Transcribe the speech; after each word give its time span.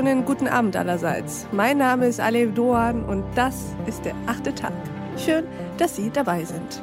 wunderschönen 0.00 0.24
guten 0.24 0.48
Abend 0.48 0.76
allerseits. 0.76 1.46
Mein 1.52 1.76
Name 1.76 2.06
ist 2.06 2.20
Alev 2.20 2.54
Doan 2.54 3.04
und 3.04 3.22
das 3.34 3.74
ist 3.86 4.02
der 4.06 4.14
achte 4.26 4.54
Tag. 4.54 4.72
Schön, 5.18 5.44
dass 5.76 5.94
Sie 5.94 6.08
dabei 6.08 6.42
sind. 6.42 6.82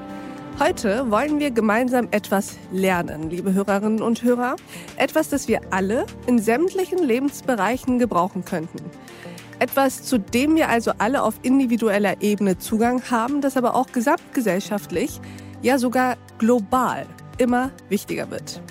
Heute 0.60 1.10
wollen 1.10 1.40
wir 1.40 1.50
gemeinsam 1.50 2.10
etwas 2.12 2.58
lernen, 2.72 3.32
liebe 3.32 3.56
Hörerinnen 3.56 4.04
und 4.04 4.22
Hörer. 4.22 4.56
Etwas, 4.98 5.30
das 5.30 5.48
wir 5.48 5.62
alle 5.72 6.06
in 6.28 6.38
sämtlichen 6.38 7.00
Lebensbereichen 7.00 7.98
gebrauchen 7.98 8.46
könnten. 8.46 8.86
Etwas, 9.58 10.04
zu 10.04 10.20
dem 10.20 10.56
wir 10.56 10.70
also 10.70 10.92
alle 11.00 11.24
auf 11.24 11.40
individueller 11.42 12.22
Ebene 12.22 12.60
Zugang 12.60 13.02
haben, 13.10 13.42
das 13.42 13.58
aber 13.58 13.74
auch 13.74 13.88
gesamtgesellschaftlich, 13.92 15.20
ja 15.64 15.80
sogar 15.80 16.18
global 16.38 17.08
immer 17.40 17.72
wichtiger 17.90 18.30
wird. 18.30 18.62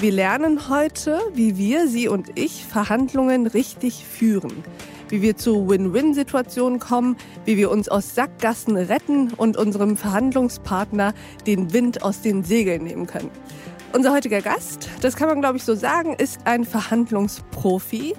Wir 0.00 0.12
lernen 0.12 0.68
heute, 0.68 1.18
wie 1.34 1.58
wir, 1.58 1.88
Sie 1.88 2.06
und 2.06 2.38
ich, 2.38 2.64
Verhandlungen 2.64 3.48
richtig 3.48 4.04
führen. 4.06 4.62
Wie 5.08 5.22
wir 5.22 5.36
zu 5.36 5.68
Win-Win-Situationen 5.68 6.78
kommen, 6.78 7.16
wie 7.44 7.56
wir 7.56 7.68
uns 7.68 7.88
aus 7.88 8.14
Sackgassen 8.14 8.76
retten 8.76 9.32
und 9.32 9.56
unserem 9.56 9.96
Verhandlungspartner 9.96 11.14
den 11.48 11.72
Wind 11.72 12.04
aus 12.04 12.20
den 12.20 12.44
Segeln 12.44 12.84
nehmen 12.84 13.08
können. 13.08 13.32
Unser 13.92 14.12
heutiger 14.12 14.40
Gast, 14.40 14.88
das 15.00 15.16
kann 15.16 15.30
man 15.30 15.40
glaube 15.40 15.56
ich 15.56 15.64
so 15.64 15.74
sagen, 15.74 16.14
ist 16.14 16.38
ein 16.44 16.64
Verhandlungsprofi. 16.64 18.14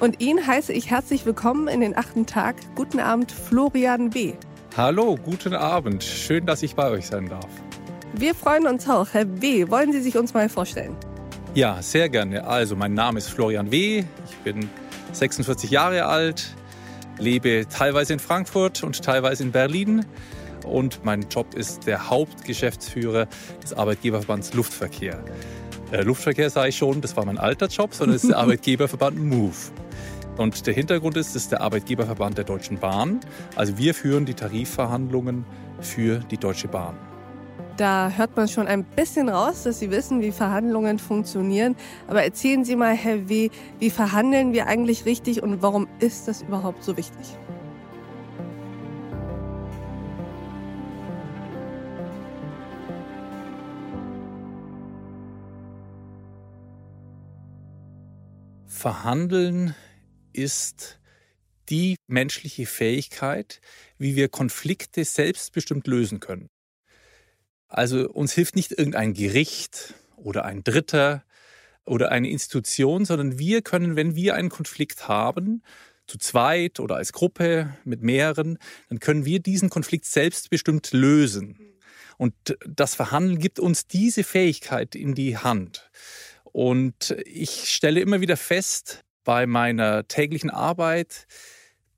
Und 0.00 0.20
ihn 0.20 0.44
heiße 0.44 0.72
ich 0.72 0.90
herzlich 0.90 1.26
willkommen 1.26 1.68
in 1.68 1.80
den 1.80 1.96
achten 1.96 2.26
Tag. 2.26 2.56
Guten 2.74 2.98
Abend, 2.98 3.30
Florian 3.30 4.14
W. 4.14 4.32
Hallo, 4.76 5.16
guten 5.22 5.54
Abend. 5.54 6.02
Schön, 6.02 6.44
dass 6.44 6.64
ich 6.64 6.74
bei 6.74 6.90
euch 6.90 7.06
sein 7.06 7.28
darf. 7.28 7.50
Wir 8.14 8.34
freuen 8.34 8.66
uns 8.66 8.88
auch. 8.88 9.06
Herr 9.12 9.40
W., 9.40 9.70
wollen 9.70 9.92
Sie 9.92 10.00
sich 10.00 10.18
uns 10.18 10.34
mal 10.34 10.48
vorstellen? 10.48 10.96
Ja, 11.54 11.82
sehr 11.82 12.08
gerne. 12.08 12.46
Also, 12.46 12.76
mein 12.76 12.94
Name 12.94 13.18
ist 13.18 13.28
Florian 13.28 13.72
W. 13.72 14.04
Ich 14.28 14.36
bin 14.44 14.70
46 15.12 15.68
Jahre 15.68 16.06
alt, 16.06 16.54
lebe 17.18 17.66
teilweise 17.68 18.12
in 18.12 18.20
Frankfurt 18.20 18.84
und 18.84 19.02
teilweise 19.02 19.42
in 19.42 19.50
Berlin. 19.50 20.06
Und 20.64 21.04
mein 21.04 21.26
Job 21.28 21.54
ist 21.54 21.88
der 21.88 22.08
Hauptgeschäftsführer 22.08 23.26
des 23.60 23.72
Arbeitgeberverbands 23.72 24.54
Luftverkehr. 24.54 25.24
Äh, 25.90 26.02
Luftverkehr 26.02 26.50
sage 26.50 26.68
ich 26.68 26.76
schon, 26.76 27.00
das 27.00 27.16
war 27.16 27.24
mein 27.24 27.38
alter 27.38 27.66
Job, 27.66 27.94
sondern 27.94 28.14
es 28.14 28.22
ist 28.22 28.30
der 28.30 28.38
Arbeitgeberverband 28.38 29.18
MOVE. 29.18 29.72
Und 30.36 30.68
der 30.68 30.74
Hintergrund 30.74 31.16
ist, 31.16 31.30
es 31.30 31.36
ist 31.36 31.52
der 31.52 31.62
Arbeitgeberverband 31.62 32.38
der 32.38 32.44
Deutschen 32.44 32.78
Bahn. 32.78 33.18
Also 33.56 33.76
wir 33.76 33.94
führen 33.94 34.24
die 34.24 34.34
Tarifverhandlungen 34.34 35.44
für 35.80 36.20
die 36.20 36.38
Deutsche 36.38 36.68
Bahn. 36.68 37.09
Da 37.80 38.10
hört 38.14 38.36
man 38.36 38.46
schon 38.46 38.66
ein 38.66 38.84
bisschen 38.84 39.30
raus, 39.30 39.62
dass 39.62 39.78
Sie 39.78 39.90
wissen, 39.90 40.20
wie 40.20 40.32
Verhandlungen 40.32 40.98
funktionieren. 40.98 41.76
Aber 42.08 42.22
erzählen 42.22 42.62
Sie 42.62 42.76
mal, 42.76 42.94
Herr 42.94 43.30
W., 43.30 43.48
wie 43.78 43.88
verhandeln 43.88 44.52
wir 44.52 44.66
eigentlich 44.66 45.06
richtig 45.06 45.42
und 45.42 45.62
warum 45.62 45.88
ist 45.98 46.28
das 46.28 46.42
überhaupt 46.42 46.84
so 46.84 46.98
wichtig? 46.98 47.38
Verhandeln 58.66 59.74
ist 60.34 61.00
die 61.70 61.96
menschliche 62.08 62.66
Fähigkeit, 62.66 63.62
wie 63.96 64.16
wir 64.16 64.28
Konflikte 64.28 65.02
selbstbestimmt 65.02 65.86
lösen 65.86 66.20
können. 66.20 66.50
Also 67.70 68.10
uns 68.10 68.32
hilft 68.32 68.56
nicht 68.56 68.72
irgendein 68.72 69.14
Gericht 69.14 69.94
oder 70.16 70.44
ein 70.44 70.62
Dritter 70.64 71.24
oder 71.86 72.10
eine 72.10 72.28
Institution, 72.28 73.04
sondern 73.04 73.38
wir 73.38 73.62
können, 73.62 73.96
wenn 73.96 74.14
wir 74.16 74.34
einen 74.34 74.50
Konflikt 74.50 75.08
haben, 75.08 75.62
zu 76.06 76.18
zweit 76.18 76.80
oder 76.80 76.96
als 76.96 77.12
Gruppe 77.12 77.76
mit 77.84 78.02
mehreren, 78.02 78.58
dann 78.88 78.98
können 78.98 79.24
wir 79.24 79.38
diesen 79.38 79.70
Konflikt 79.70 80.04
selbstbestimmt 80.04 80.92
lösen. 80.92 81.58
Und 82.18 82.34
das 82.66 82.96
Verhandeln 82.96 83.38
gibt 83.38 83.60
uns 83.60 83.86
diese 83.86 84.24
Fähigkeit 84.24 84.94
in 84.94 85.14
die 85.14 85.38
Hand. 85.38 85.90
Und 86.42 87.16
ich 87.24 87.70
stelle 87.70 88.00
immer 88.00 88.20
wieder 88.20 88.36
fest 88.36 89.04
bei 89.22 89.46
meiner 89.46 90.08
täglichen 90.08 90.50
Arbeit, 90.50 91.26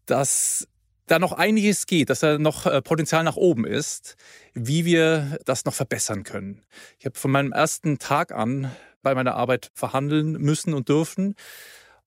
dass 0.05 0.69
da 1.13 1.19
noch 1.19 1.33
einiges 1.33 1.87
geht, 1.87 2.09
dass 2.09 2.21
da 2.21 2.39
noch 2.39 2.65
äh, 2.65 2.81
Potenzial 2.81 3.23
nach 3.23 3.37
oben 3.37 3.67
ist, 3.67 4.17
wie 4.55 4.87
wir 4.87 5.39
das 5.45 5.67
noch 5.67 5.75
verbessern 5.75 6.23
können. 6.23 6.63
Ich 6.99 7.05
habe 7.05 7.19
von 7.19 7.31
meinem 7.31 7.53
ersten 7.53 7.99
Tag 7.99 8.33
an 8.33 8.71
bei 9.03 9.15
meiner 9.15 9.35
Arbeit 9.35 9.71
verhandeln 9.75 10.33
müssen 10.33 10.73
und 10.73 10.89
dürfen 10.89 11.35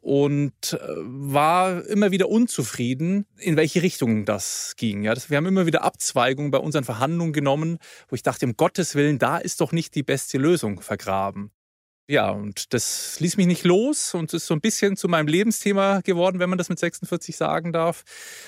und 0.01 0.73
äh, 0.73 0.77
war 0.79 1.85
immer 1.85 2.09
wieder 2.09 2.29
unzufrieden, 2.29 3.27
in 3.37 3.57
welche 3.57 3.83
Richtung 3.83 4.25
das 4.25 4.73
ging. 4.75 5.03
Ja, 5.03 5.13
wir 5.27 5.37
haben 5.37 5.45
immer 5.45 5.67
wieder 5.67 5.83
Abzweigungen 5.83 6.49
bei 6.49 6.57
unseren 6.57 6.83
Verhandlungen 6.83 7.33
genommen, 7.33 7.77
wo 8.09 8.15
ich 8.15 8.23
dachte, 8.23 8.47
um 8.47 8.57
Gottes 8.57 8.95
Willen, 8.95 9.19
da 9.19 9.37
ist 9.37 9.61
doch 9.61 9.71
nicht 9.71 9.93
die 9.93 10.03
beste 10.03 10.39
Lösung 10.39 10.81
vergraben. 10.81 11.51
Ja, 12.07 12.29
und 12.29 12.73
das 12.73 13.19
ließ 13.19 13.37
mich 13.37 13.47
nicht 13.47 13.63
los 13.63 14.13
und 14.13 14.31
ist 14.33 14.45
so 14.45 14.53
ein 14.53 14.61
bisschen 14.61 14.95
zu 14.95 15.07
meinem 15.07 15.27
Lebensthema 15.27 16.01
geworden, 16.01 16.37
wenn 16.37 16.49
man 16.49 16.59
das 16.59 16.69
mit 16.69 16.77
46 16.77 17.35
sagen 17.35 17.73
darf, 17.73 18.03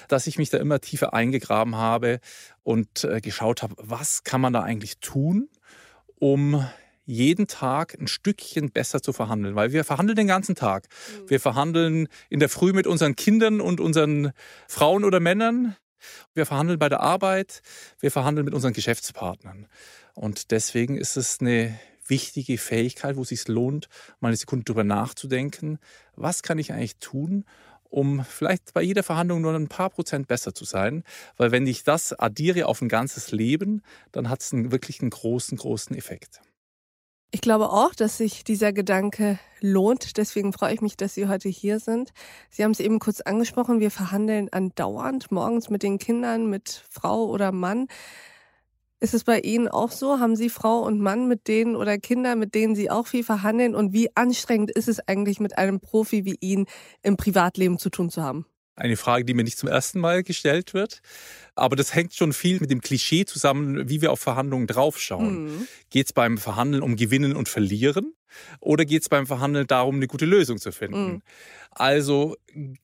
dass 0.07 0.27
ich 0.27 0.37
mich 0.37 0.51
da 0.51 0.59
immer 0.59 0.79
tiefer 0.79 1.15
eingegraben 1.15 1.75
habe 1.75 2.19
und 2.61 3.03
äh, 3.03 3.19
geschaut 3.19 3.63
habe, 3.63 3.73
was 3.79 4.23
kann 4.23 4.41
man 4.41 4.53
da 4.53 4.61
eigentlich 4.61 4.99
tun, 4.99 5.49
um 6.19 6.67
jeden 7.05 7.47
Tag 7.47 7.97
ein 7.99 8.07
Stückchen 8.07 8.69
besser 8.69 9.01
zu 9.01 9.11
verhandeln, 9.11 9.55
weil 9.55 9.71
wir 9.71 9.83
verhandeln 9.83 10.17
den 10.17 10.27
ganzen 10.27 10.53
Tag. 10.53 10.87
Mhm. 11.23 11.29
Wir 11.29 11.39
verhandeln 11.39 12.07
in 12.29 12.39
der 12.39 12.49
Früh 12.49 12.73
mit 12.73 12.85
unseren 12.85 13.15
Kindern 13.15 13.59
und 13.59 13.79
unseren 13.79 14.33
Frauen 14.67 15.03
oder 15.03 15.19
Männern. 15.19 15.75
Wir 16.35 16.45
verhandeln 16.45 16.77
bei 16.77 16.89
der 16.89 16.99
Arbeit, 16.99 17.61
wir 17.99 18.11
verhandeln 18.11 18.45
mit 18.45 18.53
unseren 18.53 18.73
Geschäftspartnern. 18.73 19.67
Und 20.13 20.51
deswegen 20.51 20.97
ist 20.97 21.17
es 21.17 21.39
eine 21.39 21.79
wichtige 22.09 22.57
Fähigkeit, 22.57 23.15
wo 23.17 23.21
es 23.21 23.29
sich 23.29 23.47
lohnt, 23.47 23.89
mal 24.19 24.29
eine 24.29 24.37
Sekunde 24.37 24.65
drüber 24.65 24.83
nachzudenken, 24.83 25.79
was 26.15 26.43
kann 26.43 26.59
ich 26.59 26.73
eigentlich 26.73 26.97
tun, 26.97 27.45
um 27.89 28.23
vielleicht 28.23 28.73
bei 28.73 28.81
jeder 28.81 29.03
Verhandlung 29.03 29.41
nur 29.41 29.53
ein 29.53 29.67
paar 29.67 29.89
Prozent 29.89 30.27
besser 30.27 30.53
zu 30.53 30.65
sein. 30.65 31.03
Weil 31.37 31.51
wenn 31.51 31.67
ich 31.67 31.83
das 31.83 32.13
addiere 32.13 32.65
auf 32.67 32.81
ein 32.81 32.89
ganzes 32.89 33.31
Leben, 33.31 33.81
dann 34.11 34.29
hat 34.29 34.41
es 34.41 34.53
einen 34.53 34.71
wirklich 34.71 35.01
einen 35.01 35.09
großen, 35.09 35.57
großen 35.57 35.95
Effekt. 35.95 36.41
Ich 37.31 37.41
glaube 37.41 37.69
auch, 37.71 37.93
dass 37.93 38.17
sich 38.17 38.45
dieser 38.45 38.71
Gedanke 38.71 39.37
lohnt. 39.59 40.15
Deswegen 40.15 40.53
freue 40.53 40.73
ich 40.73 40.81
mich, 40.81 40.95
dass 40.95 41.13
Sie 41.13 41.27
heute 41.27 41.49
hier 41.49 41.79
sind. 41.81 42.13
Sie 42.49 42.63
haben 42.63 42.71
es 42.71 42.79
eben 42.79 42.99
kurz 42.99 43.19
angesprochen. 43.19 43.81
Wir 43.81 43.91
verhandeln 43.91 44.47
andauernd 44.51 45.29
morgens 45.29 45.69
mit 45.69 45.83
den 45.83 45.99
Kindern, 45.99 46.49
mit 46.49 46.83
Frau 46.89 47.25
oder 47.25 47.51
Mann. 47.51 47.87
Ist 48.99 49.13
es 49.13 49.23
bei 49.23 49.39
Ihnen 49.41 49.67
auch 49.67 49.91
so? 49.91 50.19
Haben 50.19 50.35
Sie 50.35 50.49
Frau 50.49 50.79
und 50.79 50.99
Mann 50.99 51.27
mit 51.27 51.47
denen 51.47 51.75
oder 51.75 51.99
Kinder, 51.99 52.35
mit 52.35 52.55
denen 52.55 52.75
Sie 52.75 52.89
auch 52.89 53.05
viel 53.05 53.23
verhandeln? 53.23 53.75
Und 53.75 53.93
wie 53.93 54.09
anstrengend 54.15 54.71
ist 54.71 54.87
es 54.87 55.07
eigentlich 55.07 55.39
mit 55.39 55.57
einem 55.59 55.79
Profi 55.79 56.25
wie 56.25 56.37
Ihnen 56.39 56.65
im 57.03 57.15
Privatleben 57.15 57.77
zu 57.77 57.91
tun 57.91 58.09
zu 58.09 58.23
haben? 58.23 58.47
Eine 58.77 58.95
Frage, 58.95 59.25
die 59.25 59.33
mir 59.33 59.43
nicht 59.43 59.57
zum 59.57 59.67
ersten 59.67 59.99
Mal 59.99 60.23
gestellt 60.23 60.73
wird. 60.73 61.01
Aber 61.55 61.75
das 61.75 61.95
hängt 61.95 62.13
schon 62.13 62.31
viel 62.31 62.59
mit 62.59 62.69
dem 62.69 62.81
Klischee 62.81 63.25
zusammen, 63.25 63.89
wie 63.89 64.01
wir 64.01 64.11
auf 64.11 64.19
Verhandlungen 64.19 64.67
draufschauen. 64.67 65.45
Mhm. 65.45 65.67
Geht 65.89 66.05
es 66.05 66.13
beim 66.13 66.37
Verhandeln 66.37 66.83
um 66.83 66.95
Gewinnen 66.95 67.35
und 67.35 67.49
Verlieren? 67.49 68.13
Oder 68.59 68.85
geht 68.85 69.01
es 69.01 69.09
beim 69.09 69.25
Verhandeln 69.25 69.65
darum, 69.65 69.95
eine 69.95 70.05
gute 70.07 70.25
Lösung 70.25 70.59
zu 70.59 70.71
finden? 70.71 71.13
Mhm. 71.13 71.21
Also 71.71 72.35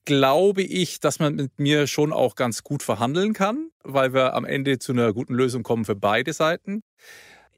glaube 0.04 0.62
ich, 0.62 0.98
dass 0.98 1.20
man 1.20 1.36
mit 1.36 1.58
mir 1.58 1.86
schon 1.86 2.12
auch 2.12 2.34
ganz 2.34 2.64
gut 2.64 2.82
verhandeln 2.82 3.32
kann, 3.32 3.70
weil 3.84 4.12
wir 4.12 4.34
am 4.34 4.44
Ende 4.44 4.80
zu 4.80 4.92
einer 4.92 5.12
guten 5.12 5.34
Lösung 5.34 5.62
kommen 5.62 5.84
für 5.84 5.96
beide 5.96 6.32
Seiten. 6.32 6.82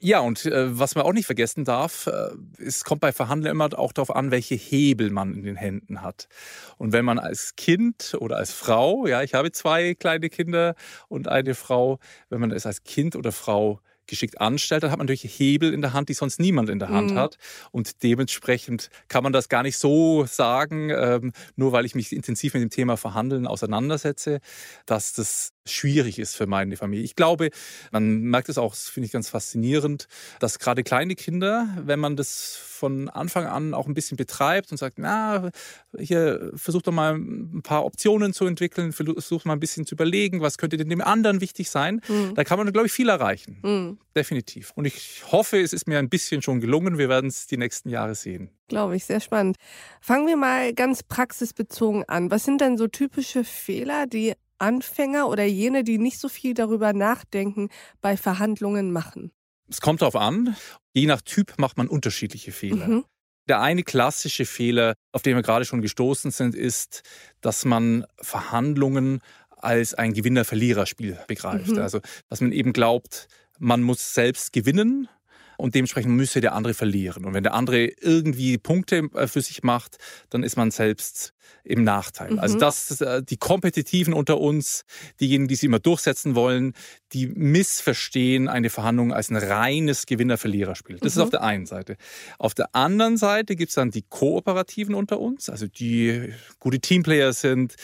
Ja, 0.00 0.20
und 0.20 0.44
äh, 0.44 0.78
was 0.78 0.94
man 0.94 1.04
auch 1.04 1.12
nicht 1.12 1.24
vergessen 1.24 1.64
darf, 1.64 2.06
äh, 2.06 2.28
es 2.62 2.84
kommt 2.84 3.00
bei 3.00 3.12
Verhandeln 3.12 3.50
immer 3.52 3.70
auch 3.78 3.92
darauf 3.92 4.14
an, 4.14 4.30
welche 4.30 4.54
Hebel 4.54 5.10
man 5.10 5.34
in 5.34 5.44
den 5.44 5.56
Händen 5.56 6.02
hat. 6.02 6.28
Und 6.76 6.92
wenn 6.92 7.04
man 7.04 7.18
als 7.18 7.56
Kind 7.56 8.14
oder 8.20 8.36
als 8.36 8.52
Frau, 8.52 9.06
ja, 9.06 9.22
ich 9.22 9.32
habe 9.32 9.52
zwei 9.52 9.94
kleine 9.94 10.28
Kinder 10.28 10.74
und 11.08 11.28
eine 11.28 11.54
Frau, 11.54 11.98
wenn 12.28 12.40
man 12.40 12.50
es 12.50 12.66
als 12.66 12.84
Kind 12.84 13.16
oder 13.16 13.32
Frau 13.32 13.80
geschickt 14.06 14.40
anstellt, 14.40 14.82
dann 14.82 14.90
hat 14.90 14.98
man 14.98 15.06
natürlich 15.06 15.38
Hebel 15.38 15.72
in 15.72 15.80
der 15.80 15.92
Hand, 15.92 16.08
die 16.08 16.14
sonst 16.14 16.40
niemand 16.40 16.68
in 16.68 16.78
der 16.78 16.88
Hand 16.88 17.12
mhm. 17.12 17.18
hat. 17.18 17.36
Und 17.70 18.02
dementsprechend 18.02 18.90
kann 19.08 19.22
man 19.22 19.32
das 19.32 19.48
gar 19.48 19.62
nicht 19.62 19.78
so 19.78 20.26
sagen, 20.26 20.90
ähm, 20.90 21.32
nur 21.56 21.72
weil 21.72 21.84
ich 21.84 21.94
mich 21.94 22.12
intensiv 22.12 22.54
mit 22.54 22.62
dem 22.62 22.70
Thema 22.70 22.96
Verhandeln 22.96 23.46
auseinandersetze, 23.46 24.40
dass 24.86 25.12
das 25.12 25.52
schwierig 25.66 26.18
ist 26.18 26.36
für 26.36 26.46
meine 26.46 26.76
Familie. 26.76 27.04
Ich 27.04 27.16
glaube, 27.16 27.50
man 27.90 28.20
merkt 28.22 28.48
es 28.48 28.58
auch, 28.58 28.70
das 28.70 28.88
finde 28.88 29.06
ich 29.06 29.12
ganz 29.12 29.28
faszinierend, 29.28 30.06
dass 30.40 30.58
gerade 30.58 30.82
kleine 30.82 31.14
Kinder, 31.14 31.68
wenn 31.84 31.98
man 31.98 32.16
das 32.16 32.56
von 32.76 33.08
Anfang 33.08 33.46
an 33.46 33.74
auch 33.74 33.86
ein 33.86 33.94
bisschen 33.94 34.16
betreibt 34.16 34.70
und 34.70 34.76
sagt, 34.76 34.98
na, 34.98 35.50
hier 35.98 36.52
versucht 36.54 36.86
doch 36.86 36.92
mal 36.92 37.14
ein 37.14 37.62
paar 37.62 37.84
Optionen 37.84 38.32
zu 38.32 38.46
entwickeln, 38.46 38.92
versucht 38.92 39.46
mal 39.46 39.54
ein 39.54 39.60
bisschen 39.60 39.86
zu 39.86 39.94
überlegen, 39.94 40.40
was 40.40 40.58
könnte 40.58 40.76
denn 40.76 40.90
dem 40.90 41.00
anderen 41.00 41.40
wichtig 41.40 41.70
sein, 41.70 42.00
mhm. 42.08 42.34
da 42.34 42.44
kann 42.44 42.58
man, 42.58 42.70
glaube 42.72 42.86
ich, 42.86 42.92
viel 42.92 43.08
erreichen. 43.08 43.58
Mhm. 43.62 43.95
Definitiv. 44.14 44.72
Und 44.74 44.84
ich 44.84 45.24
hoffe, 45.30 45.60
es 45.60 45.72
ist 45.72 45.86
mir 45.86 45.98
ein 45.98 46.08
bisschen 46.08 46.42
schon 46.42 46.60
gelungen. 46.60 46.98
Wir 46.98 47.08
werden 47.08 47.28
es 47.28 47.46
die 47.46 47.56
nächsten 47.56 47.88
Jahre 47.88 48.14
sehen. 48.14 48.50
Glaube 48.68 48.96
ich, 48.96 49.04
sehr 49.04 49.20
spannend. 49.20 49.56
Fangen 50.00 50.26
wir 50.26 50.36
mal 50.36 50.74
ganz 50.74 51.02
praxisbezogen 51.02 52.04
an. 52.08 52.30
Was 52.30 52.44
sind 52.44 52.60
denn 52.60 52.76
so 52.76 52.88
typische 52.88 53.44
Fehler, 53.44 54.06
die 54.06 54.34
Anfänger 54.58 55.28
oder 55.28 55.44
jene, 55.44 55.84
die 55.84 55.98
nicht 55.98 56.18
so 56.18 56.28
viel 56.28 56.54
darüber 56.54 56.92
nachdenken, 56.92 57.68
bei 58.00 58.16
Verhandlungen 58.16 58.92
machen? 58.92 59.32
Es 59.68 59.80
kommt 59.80 60.02
darauf 60.02 60.16
an. 60.16 60.56
Je 60.94 61.06
nach 61.06 61.20
Typ 61.20 61.54
macht 61.58 61.76
man 61.76 61.88
unterschiedliche 61.88 62.52
Fehler. 62.52 62.88
Mhm. 62.88 63.04
Der 63.48 63.60
eine 63.60 63.82
klassische 63.82 64.44
Fehler, 64.44 64.94
auf 65.12 65.22
den 65.22 65.36
wir 65.36 65.42
gerade 65.42 65.64
schon 65.64 65.82
gestoßen 65.82 66.30
sind, 66.30 66.54
ist, 66.54 67.02
dass 67.40 67.64
man 67.64 68.04
Verhandlungen 68.20 69.20
als 69.50 69.94
ein 69.94 70.12
Gewinner-Verlierer-Spiel 70.12 71.18
begreift. 71.26 71.72
Mhm. 71.72 71.78
Also, 71.78 72.00
dass 72.28 72.40
man 72.40 72.52
eben 72.52 72.72
glaubt, 72.72 73.28
man 73.58 73.82
muss 73.82 74.14
selbst 74.14 74.52
gewinnen 74.52 75.08
und 75.56 75.74
dementsprechend 75.74 76.14
müsse 76.14 76.40
der 76.40 76.54
andere 76.54 76.74
verlieren. 76.74 77.24
Und 77.24 77.34
wenn 77.34 77.42
der 77.42 77.54
andere 77.54 77.86
irgendwie 77.86 78.58
Punkte 78.58 79.08
äh, 79.14 79.26
für 79.26 79.40
sich 79.40 79.62
macht, 79.62 79.96
dann 80.30 80.42
ist 80.42 80.56
man 80.56 80.70
selbst 80.70 81.32
im 81.64 81.84
Nachteil. 81.84 82.32
Mhm. 82.32 82.38
Also 82.38 82.58
das, 82.58 83.00
äh, 83.00 83.22
die 83.22 83.36
Kompetitiven 83.36 84.12
unter 84.12 84.38
uns, 84.38 84.84
diejenigen, 85.20 85.48
die 85.48 85.56
sie 85.56 85.66
immer 85.66 85.78
durchsetzen 85.78 86.34
wollen, 86.34 86.74
die 87.12 87.26
missverstehen 87.26 88.48
eine 88.48 88.70
Verhandlung 88.70 89.12
als 89.12 89.30
ein 89.30 89.36
reines 89.36 90.06
Gewinner-Verlierer-Spiel. 90.06 90.98
Das 90.98 91.14
mhm. 91.14 91.20
ist 91.20 91.24
auf 91.24 91.30
der 91.30 91.42
einen 91.42 91.66
Seite. 91.66 91.96
Auf 92.38 92.54
der 92.54 92.74
anderen 92.74 93.16
Seite 93.16 93.56
gibt 93.56 93.70
es 93.70 93.76
dann 93.76 93.90
die 93.90 94.02
Kooperativen 94.02 94.94
unter 94.94 95.20
uns, 95.20 95.48
also 95.48 95.66
die 95.66 96.32
gute 96.58 96.80
Teamplayer 96.80 97.32
sind, 97.32 97.74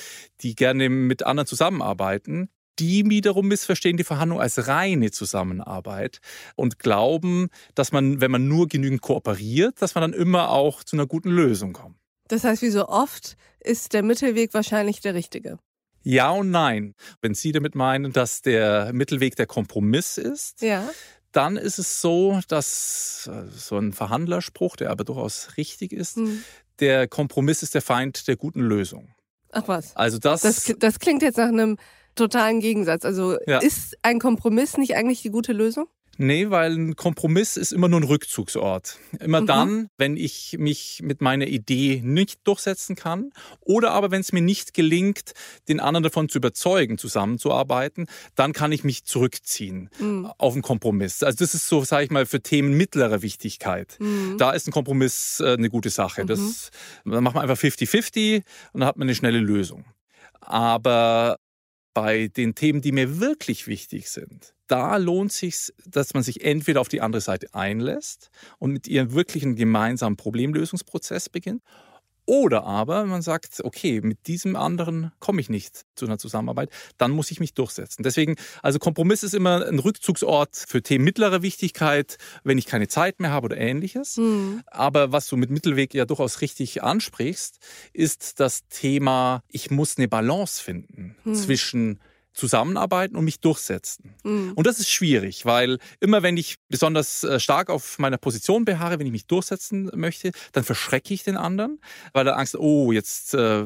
die 0.41 0.55
gerne 0.55 0.89
mit 0.89 1.25
anderen 1.25 1.47
zusammenarbeiten 1.47 2.49
die 2.83 3.09
wiederum 3.09 3.47
missverstehen 3.47 3.97
die 3.97 4.03
Verhandlung 4.03 4.41
als 4.41 4.67
reine 4.67 5.13
Zusammenarbeit 5.13 6.19
und 6.57 6.81
glauben, 6.81 7.49
dass 7.77 7.93
man, 7.93 8.21
wenn 8.21 8.33
man 8.33 8.49
nur 8.49 8.67
genügend 8.67 9.03
kooperiert, 9.03 9.81
dass 9.81 9.95
man 9.95 10.03
dann 10.03 10.13
immer 10.13 10.51
auch 10.51 10.83
zu 10.83 10.97
einer 10.97 11.07
guten 11.07 11.31
Lösung 11.31 11.73
kommt. 11.73 11.97
Das 12.27 12.43
heißt, 12.43 12.61
wie 12.61 12.71
so 12.71 12.89
oft 12.89 13.37
ist 13.61 13.93
der 13.93 14.03
Mittelweg 14.03 14.53
wahrscheinlich 14.53 15.01
der 15.01 15.15
richtige. 15.15 15.59
Ja 16.03 16.31
und 16.31 16.51
nein. 16.51 16.95
Wenn 17.21 17.35
Sie 17.35 17.53
damit 17.53 17.77
meinen, 17.77 18.13
dass 18.13 18.43
der 18.43 18.93
Mittelweg 18.93 19.37
der 19.37 19.47
Kompromiss 19.47 20.19
ist, 20.19 20.61
ja. 20.63 20.91
dann 21.31 21.57
ist 21.57 21.79
es 21.79 22.01
so, 22.01 22.41
dass 22.49 23.31
äh, 23.33 23.49
so 23.57 23.79
ein 23.79 23.93
Verhandlerspruch, 23.93 24.75
der 24.75 24.91
aber 24.91 25.05
durchaus 25.05 25.57
richtig 25.57 25.93
ist, 25.93 26.17
hm. 26.17 26.43
der 26.81 27.07
Kompromiss 27.07 27.63
ist 27.63 27.77
der 27.77 27.83
Feind 27.83 28.27
der 28.27 28.35
guten 28.35 28.61
Lösung. 28.61 29.15
Ach 29.53 29.69
was. 29.69 29.95
Also 29.95 30.19
das, 30.19 30.41
das, 30.41 30.75
das 30.79 30.99
klingt 30.99 31.23
jetzt 31.23 31.37
nach 31.37 31.47
einem 31.47 31.77
totalen 32.15 32.61
Gegensatz. 32.61 33.05
Also 33.05 33.37
ja. 33.47 33.59
ist 33.59 33.97
ein 34.03 34.19
Kompromiss 34.19 34.77
nicht 34.77 34.97
eigentlich 34.97 35.23
die 35.23 35.31
gute 35.31 35.53
Lösung? 35.53 35.87
Nee, 36.19 36.51
weil 36.51 36.73
ein 36.73 36.95
Kompromiss 36.95 37.57
ist 37.57 37.73
immer 37.73 37.89
nur 37.89 38.01
ein 38.01 38.05
Rückzugsort. 38.05 38.99
Immer 39.19 39.41
mhm. 39.41 39.47
dann, 39.47 39.89
wenn 39.97 40.17
ich 40.17 40.57
mich 40.59 41.01
mit 41.03 41.23
meiner 41.23 41.47
Idee 41.47 42.03
nicht 42.05 42.47
durchsetzen 42.47 42.97
kann 42.97 43.31
oder 43.61 43.93
aber 43.93 44.11
wenn 44.11 44.21
es 44.21 44.33
mir 44.33 44.43
nicht 44.43 44.75
gelingt, 44.75 45.33
den 45.69 45.81
anderen 45.81 46.03
davon 46.05 46.29
zu 46.29 46.39
überzeugen, 46.39 46.99
zusammenzuarbeiten, 46.99 48.07
dann 48.35 48.53
kann 48.53 48.73
ich 48.73 48.85
mich 48.85 49.05
zurückziehen 49.05 49.89
mhm. 49.99 50.31
auf 50.37 50.53
einen 50.53 50.63
Kompromiss. 50.63 51.23
Also 51.23 51.39
das 51.39 51.55
ist 51.55 51.67
so, 51.67 51.83
sage 51.83 52.05
ich 52.05 52.11
mal, 52.11 52.27
für 52.27 52.43
Themen 52.43 52.77
mittlerer 52.77 53.23
Wichtigkeit. 53.23 53.97
Mhm. 53.99 54.37
Da 54.37 54.53
ist 54.53 54.69
ein 54.69 54.73
Kompromiss 54.73 55.41
äh, 55.41 55.55
eine 55.55 55.71
gute 55.71 55.91
Sache. 55.91 56.27
Das, 56.27 56.71
mhm. 57.05 57.13
dann 57.13 57.25
macht 57.25 57.37
man 57.37 57.49
einfach 57.49 57.61
50-50 57.61 58.37
und 58.73 58.81
dann 58.81 58.85
hat 58.87 58.99
man 58.99 59.09
eine 59.09 59.15
schnelle 59.15 59.39
Lösung. 59.39 59.87
Aber 60.41 61.39
bei 61.95 62.29
den 62.29 62.55
Themen, 62.55 62.81
die 62.81 62.93
mir 62.93 63.21
wirklich 63.21 63.67
wichtig 63.67 64.11
sind, 64.11 64.55
da 64.67 64.97
lohnt 64.97 65.33
sich, 65.33 65.73
dass 65.85 66.15
man 66.15 66.23
sich 66.23 66.45
entweder 66.45 66.81
auf 66.81 66.89
die 66.89 67.01
andere 67.01 67.21
Seite 67.21 67.55
einlässt 67.55 68.31
und 68.59 68.73
mit 68.73 68.89
ihr 68.89 69.13
wirklich 69.13 69.43
einen 69.45 69.57
gemeinsamen 69.57 70.17
Problemlösungsprozess 70.17 71.29
beginnt 71.29 71.63
oder 72.33 72.65
aber 72.65 73.05
man 73.05 73.21
sagt, 73.21 73.61
okay, 73.63 74.01
mit 74.01 74.27
diesem 74.27 74.57
anderen 74.57 75.13
komme 75.19 75.43
ich 75.43 75.51
nicht 75.51 75.85
zu 75.95 76.07
einer 76.07 76.17
Zusammenarbeit, 76.17 76.71
dann 76.97 77.11
muss 77.11 77.31
ich 77.31 77.41
mich 77.41 77.53
durchsetzen. 77.53 78.05
Deswegen, 78.05 78.37
also 78.63 78.79
Kompromiss 78.79 79.23
ist 79.23 79.35
immer 79.35 79.67
ein 79.67 79.79
Rückzugsort 79.79 80.57
für 80.67 80.83
Themen 80.83 81.05
mittlerer 81.05 81.43
Wichtigkeit, 81.43 82.17
wenn 82.43 82.57
ich 82.57 82.65
keine 82.65 82.89
Zeit 82.89 83.21
mehr 83.21 83.33
habe 83.33 83.45
oder 83.45 83.59
ähnliches. 83.59 84.17
Mhm. 84.17 84.63
Aber 84.67 85.13
was 85.13 85.27
du 85.27 85.37
mit 85.37 85.51
Mittelweg 85.51 85.93
ja 85.93 86.07
durchaus 86.07 86.41
richtig 86.41 86.83
ansprichst, 86.83 87.59
ist 87.93 88.41
das 88.41 88.67
Thema, 88.69 89.43
ich 89.49 89.71
muss 89.71 89.99
eine 89.99 90.09
Balance 90.09 90.63
finden 90.63 91.15
mhm. 91.25 91.35
zwischen 91.35 92.01
zusammenarbeiten 92.33 93.17
und 93.17 93.25
mich 93.25 93.41
durchsetzen. 93.41 94.15
Mhm. 94.25 94.53
Und 94.55 94.67
das 94.67 94.79
ist 94.79 94.91
schwierig, 94.91 95.45
weil 95.45 95.79
immer 96.01 96.23
wenn 96.23 96.37
ich 96.37 96.57
besonders 96.69 97.25
äh, 97.25 97.39
stark 97.39 97.71
auf 97.71 97.99
meiner 97.99 98.19
Position 98.19 98.65
beharre, 98.65 98.99
wenn 98.99 99.07
ich 99.07 99.13
mich 99.13 99.27
durchsetzen 99.27 99.91
möchte, 99.95 100.33
dann 100.53 100.65
verschrecke 100.65 101.13
ich 101.13 101.25
den 101.25 101.37
anderen, 101.37 101.81
weil 102.13 102.27
er 102.27 102.39
Angst, 102.39 102.57
oh, 102.57 102.93
jetzt 102.93 103.35
äh, 103.35 103.65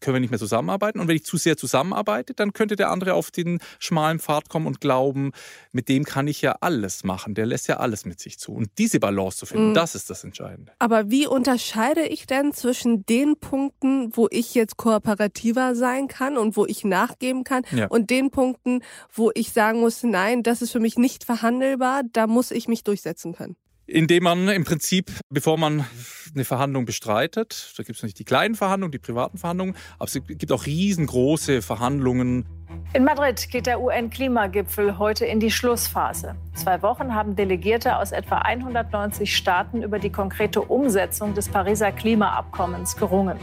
können 0.00 0.14
wir 0.14 0.20
nicht 0.20 0.30
mehr 0.30 0.38
zusammenarbeiten. 0.38 1.00
Und 1.00 1.08
wenn 1.08 1.16
ich 1.16 1.24
zu 1.24 1.36
sehr 1.36 1.56
zusammenarbeite, 1.56 2.34
dann 2.34 2.52
könnte 2.52 2.76
der 2.76 2.90
andere 2.90 3.14
auf 3.14 3.30
den 3.30 3.60
schmalen 3.78 4.18
Pfad 4.18 4.48
kommen 4.48 4.66
und 4.66 4.80
glauben, 4.80 5.32
mit 5.72 5.88
dem 5.88 6.04
kann 6.04 6.26
ich 6.26 6.42
ja 6.42 6.56
alles 6.60 7.04
machen. 7.04 7.34
Der 7.34 7.46
lässt 7.46 7.68
ja 7.68 7.76
alles 7.76 8.04
mit 8.04 8.20
sich 8.20 8.38
zu. 8.38 8.52
Und 8.52 8.70
diese 8.78 8.98
Balance 8.98 9.38
zu 9.38 9.46
finden, 9.46 9.70
mhm. 9.70 9.74
das 9.74 9.94
ist 9.94 10.10
das 10.10 10.24
Entscheidende. 10.24 10.72
Aber 10.78 11.10
wie 11.10 11.26
unterscheide 11.26 12.06
ich 12.06 12.26
denn 12.26 12.52
zwischen 12.52 13.06
den 13.06 13.36
Punkten, 13.38 14.16
wo 14.16 14.26
ich 14.30 14.54
jetzt 14.54 14.76
kooperativer 14.76 15.74
sein 15.74 16.08
kann 16.08 16.36
und 16.36 16.56
wo 16.56 16.66
ich 16.66 16.84
nachgeben 16.84 17.44
kann 17.44 17.62
ja. 17.70 17.86
und 17.86 18.07
den 18.10 18.30
Punkten, 18.30 18.82
wo 19.12 19.30
ich 19.34 19.52
sagen 19.52 19.80
muss, 19.80 20.02
nein, 20.02 20.42
das 20.42 20.62
ist 20.62 20.72
für 20.72 20.80
mich 20.80 20.98
nicht 20.98 21.24
verhandelbar, 21.24 22.02
da 22.12 22.26
muss 22.26 22.50
ich 22.50 22.68
mich 22.68 22.84
durchsetzen 22.84 23.34
können? 23.34 23.56
Indem 23.90 24.24
man 24.24 24.48
im 24.48 24.64
Prinzip, 24.64 25.10
bevor 25.30 25.56
man 25.56 25.86
eine 26.34 26.44
Verhandlung 26.44 26.84
bestreitet, 26.84 27.72
da 27.78 27.82
gibt 27.82 27.96
es 27.96 28.02
nicht 28.02 28.18
die 28.18 28.24
kleinen 28.24 28.54
Verhandlungen, 28.54 28.92
die 28.92 28.98
privaten 28.98 29.38
Verhandlungen, 29.38 29.76
aber 29.98 30.04
es 30.04 30.12
gibt 30.26 30.52
auch 30.52 30.66
riesengroße 30.66 31.62
Verhandlungen. 31.62 32.44
In 32.92 33.04
Madrid 33.04 33.48
geht 33.48 33.64
der 33.64 33.80
UN-Klimagipfel 33.80 34.98
heute 34.98 35.24
in 35.24 35.40
die 35.40 35.50
Schlussphase. 35.50 36.36
Zwei 36.52 36.82
Wochen 36.82 37.14
haben 37.14 37.34
Delegierte 37.34 37.96
aus 37.96 38.12
etwa 38.12 38.36
190 38.36 39.34
Staaten 39.34 39.82
über 39.82 39.98
die 39.98 40.10
konkrete 40.10 40.60
Umsetzung 40.60 41.32
des 41.32 41.48
Pariser 41.48 41.90
Klimaabkommens 41.90 42.94
gerungen. 42.98 43.38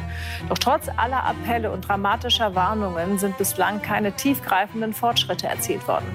Doch 0.48 0.60
trotz 0.60 0.90
aller 0.96 1.24
Appelle 1.24 1.72
und 1.72 1.88
dramatischer 1.88 2.54
Warnungen 2.54 3.18
sind 3.18 3.36
bislang 3.40 3.82
keine 3.82 4.12
tiefgreifenden 4.12 4.94
Fortschritte 4.94 5.48
erzielt 5.48 5.88
worden. 5.88 6.06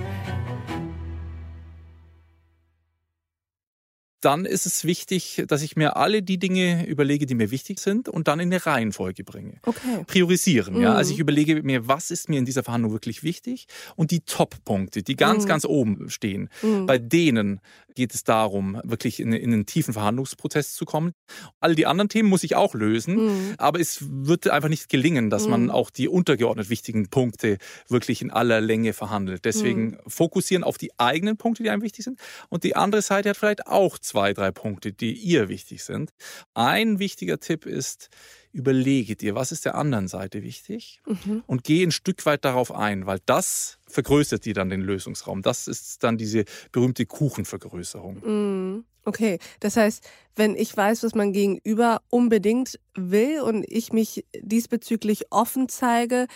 Dann 4.20 4.44
ist 4.44 4.66
es 4.66 4.84
wichtig, 4.84 5.44
dass 5.48 5.62
ich 5.62 5.76
mir 5.76 5.96
alle 5.96 6.22
die 6.22 6.38
Dinge 6.38 6.86
überlege, 6.86 7.26
die 7.26 7.34
mir 7.34 7.50
wichtig 7.50 7.78
sind 7.78 8.08
und 8.08 8.28
dann 8.28 8.40
in 8.40 8.52
eine 8.52 8.64
Reihenfolge 8.64 9.24
bringe. 9.24 9.58
Okay. 9.64 10.04
Priorisieren. 10.06 10.74
Mhm. 10.74 10.82
Ja? 10.82 10.94
Also 10.94 11.12
ich 11.12 11.18
überlege 11.18 11.62
mir, 11.62 11.88
was 11.88 12.10
ist 12.10 12.28
mir 12.28 12.38
in 12.38 12.44
dieser 12.44 12.62
Verhandlung 12.62 12.92
wirklich 12.92 13.22
wichtig 13.22 13.66
und 13.96 14.10
die 14.10 14.20
Top-Punkte, 14.20 15.02
die 15.02 15.16
ganz, 15.16 15.44
mhm. 15.44 15.48
ganz 15.48 15.64
oben 15.64 16.10
stehen. 16.10 16.48
Mhm. 16.62 16.86
Bei 16.86 16.98
denen 16.98 17.60
geht 17.94 18.14
es 18.14 18.24
darum, 18.24 18.80
wirklich 18.84 19.20
in, 19.20 19.32
in, 19.32 19.52
einen 19.52 19.66
tiefen 19.66 19.94
Verhandlungsprozess 19.94 20.74
zu 20.74 20.84
kommen. 20.84 21.12
All 21.60 21.74
die 21.74 21.86
anderen 21.86 22.08
Themen 22.08 22.28
muss 22.28 22.44
ich 22.44 22.56
auch 22.56 22.74
lösen, 22.74 23.16
mhm. 23.16 23.54
aber 23.58 23.80
es 23.80 23.98
wird 24.08 24.48
einfach 24.48 24.68
nicht 24.68 24.88
gelingen, 24.88 25.30
dass 25.30 25.48
man 25.48 25.64
mhm. 25.64 25.70
auch 25.70 25.90
die 25.90 26.08
untergeordnet 26.08 26.70
wichtigen 26.70 27.08
Punkte 27.08 27.58
wirklich 27.88 28.22
in 28.22 28.30
aller 28.30 28.60
Länge 28.60 28.92
verhandelt. 28.92 29.44
Deswegen 29.44 29.90
mhm. 29.90 29.98
fokussieren 30.06 30.64
auf 30.64 30.78
die 30.78 30.90
eigenen 30.98 31.36
Punkte, 31.36 31.62
die 31.62 31.70
einem 31.70 31.82
wichtig 31.82 32.04
sind 32.04 32.18
und 32.48 32.64
die 32.64 32.76
andere 32.76 33.02
Seite 33.02 33.30
hat 33.30 33.36
vielleicht 33.36 33.66
auch 33.66 33.98
zwei, 34.10 34.32
drei 34.32 34.50
Punkte, 34.50 34.92
die 34.92 35.12
ihr 35.12 35.48
wichtig 35.48 35.84
sind. 35.84 36.10
Ein 36.52 36.98
wichtiger 36.98 37.38
Tipp 37.38 37.64
ist, 37.64 38.08
überlege 38.52 39.14
dir, 39.14 39.36
was 39.36 39.52
ist 39.52 39.64
der 39.64 39.76
anderen 39.76 40.08
Seite 40.08 40.42
wichtig 40.42 41.00
mhm. 41.06 41.44
und 41.46 41.62
geh 41.62 41.84
ein 41.84 41.92
Stück 41.92 42.26
weit 42.26 42.44
darauf 42.44 42.74
ein, 42.74 43.06
weil 43.06 43.20
das 43.26 43.78
vergrößert 43.86 44.44
dir 44.44 44.54
dann 44.54 44.68
den 44.68 44.80
Lösungsraum. 44.80 45.42
Das 45.42 45.68
ist 45.68 46.02
dann 46.02 46.18
diese 46.18 46.44
berühmte 46.72 47.06
Kuchenvergrößerung. 47.06 48.22
Mhm. 48.24 48.84
Okay, 49.04 49.38
das 49.60 49.76
heißt, 49.76 50.06
wenn 50.36 50.56
ich 50.56 50.76
weiß, 50.76 51.04
was 51.04 51.14
mein 51.14 51.32
Gegenüber 51.32 52.02
unbedingt 52.08 52.78
will 52.94 53.40
und 53.40 53.64
ich 53.66 53.92
mich 53.92 54.26
diesbezüglich 54.40 55.30
offen 55.30 55.68
zeige, 55.68 56.26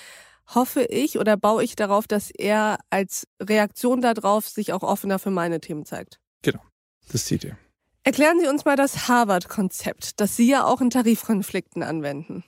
hoffe 0.47 0.83
ich 0.85 1.19
oder 1.19 1.37
baue 1.37 1.65
ich 1.65 1.75
darauf, 1.75 2.07
dass 2.07 2.31
er 2.31 2.79
als 2.91 3.27
Reaktion 3.43 4.01
darauf 4.01 4.49
sich 4.49 4.73
auch 4.73 4.83
offener 4.83 5.19
für 5.19 5.31
meine 5.31 5.61
Themen 5.61 5.85
zeigt. 5.85 6.21
Genau, 6.43 6.63
das 7.11 7.27
sieht 7.27 7.45
ihr. 7.45 7.59
Erklären 8.07 8.39
Sie 8.39 8.49
uns 8.49 8.67
mal 8.67 8.77
das 8.77 9.09
Harvard-Konzept, 9.09 10.21
das 10.21 10.37
Sie 10.37 10.47
ja 10.47 10.67
auch 10.67 10.83
in 10.83 10.91
Tarifkonflikten 10.91 11.83
anwenden. 11.83 12.45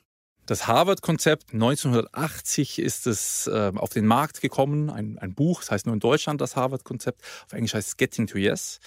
Das 0.46 0.68
Harvard-Konzept, 0.68 1.52
1980 1.54 2.78
ist 2.78 3.08
es 3.08 3.48
äh, 3.48 3.72
auf 3.74 3.90
den 3.90 4.06
Markt 4.06 4.40
gekommen, 4.40 4.90
ein, 4.90 5.18
ein 5.18 5.34
Buch, 5.34 5.58
das 5.60 5.72
heißt 5.72 5.86
nur 5.86 5.94
in 5.94 5.98
Deutschland 5.98 6.40
das 6.40 6.54
Harvard-Konzept, 6.54 7.20
auf 7.46 7.52
Englisch 7.52 7.74
heißt 7.74 7.88
es 7.88 7.96
Getting 7.96 8.28
to 8.28 8.38
Yes. 8.38 8.78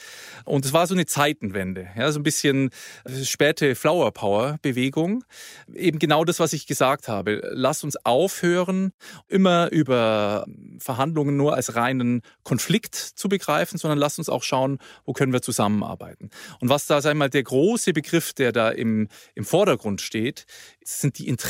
Und 0.45 0.63
es 0.63 0.71
war 0.71 0.87
so 0.87 0.93
eine 0.93 1.05
Zeitenwende, 1.05 1.89
ja, 1.97 2.13
so 2.13 2.19
ein 2.21 2.23
bisschen 2.23 2.69
äh, 3.03 3.25
späte 3.25 3.75
Flower 3.75 4.13
Power-Bewegung. 4.13 5.25
Eben 5.73 5.99
genau 5.99 6.23
das, 6.23 6.39
was 6.39 6.53
ich 6.53 6.65
gesagt 6.65 7.09
habe. 7.09 7.41
Lasst 7.51 7.83
uns 7.83 7.97
aufhören, 8.05 8.93
immer 9.27 9.69
über 9.69 10.45
Verhandlungen 10.79 11.35
nur 11.35 11.55
als 11.55 11.75
reinen 11.75 12.21
Konflikt 12.43 12.95
zu 12.95 13.27
begreifen, 13.27 13.77
sondern 13.77 13.99
lasst 13.99 14.17
uns 14.17 14.29
auch 14.29 14.43
schauen, 14.43 14.79
wo 15.03 15.11
können 15.11 15.33
wir 15.33 15.41
zusammenarbeiten. 15.41 16.29
Und 16.61 16.69
was 16.69 16.85
da, 16.85 16.99
ich 16.99 17.13
mal, 17.15 17.29
der 17.29 17.43
große 17.43 17.91
Begriff, 17.91 18.31
der 18.31 18.53
da 18.53 18.69
im, 18.69 19.09
im 19.35 19.43
Vordergrund 19.43 19.99
steht, 19.99 20.45
sind 20.85 21.19
die 21.19 21.27
Interessen. 21.27 21.48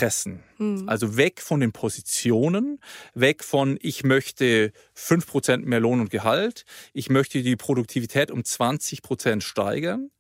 Mhm. 0.58 0.88
Also 0.88 1.18
weg 1.18 1.42
von 1.42 1.60
den 1.60 1.72
Positionen, 1.72 2.80
weg 3.14 3.44
von 3.44 3.78
ich 3.82 4.04
möchte 4.04 4.72
5% 4.96 5.58
mehr 5.66 5.80
Lohn 5.80 6.00
und 6.00 6.10
Gehalt, 6.10 6.66
ich 6.94 7.10
möchte 7.10 7.42
die 7.42 7.56
Produktivität 7.56 8.32
um 8.32 8.42
20% 8.42 9.42
steigern, 9.42 10.12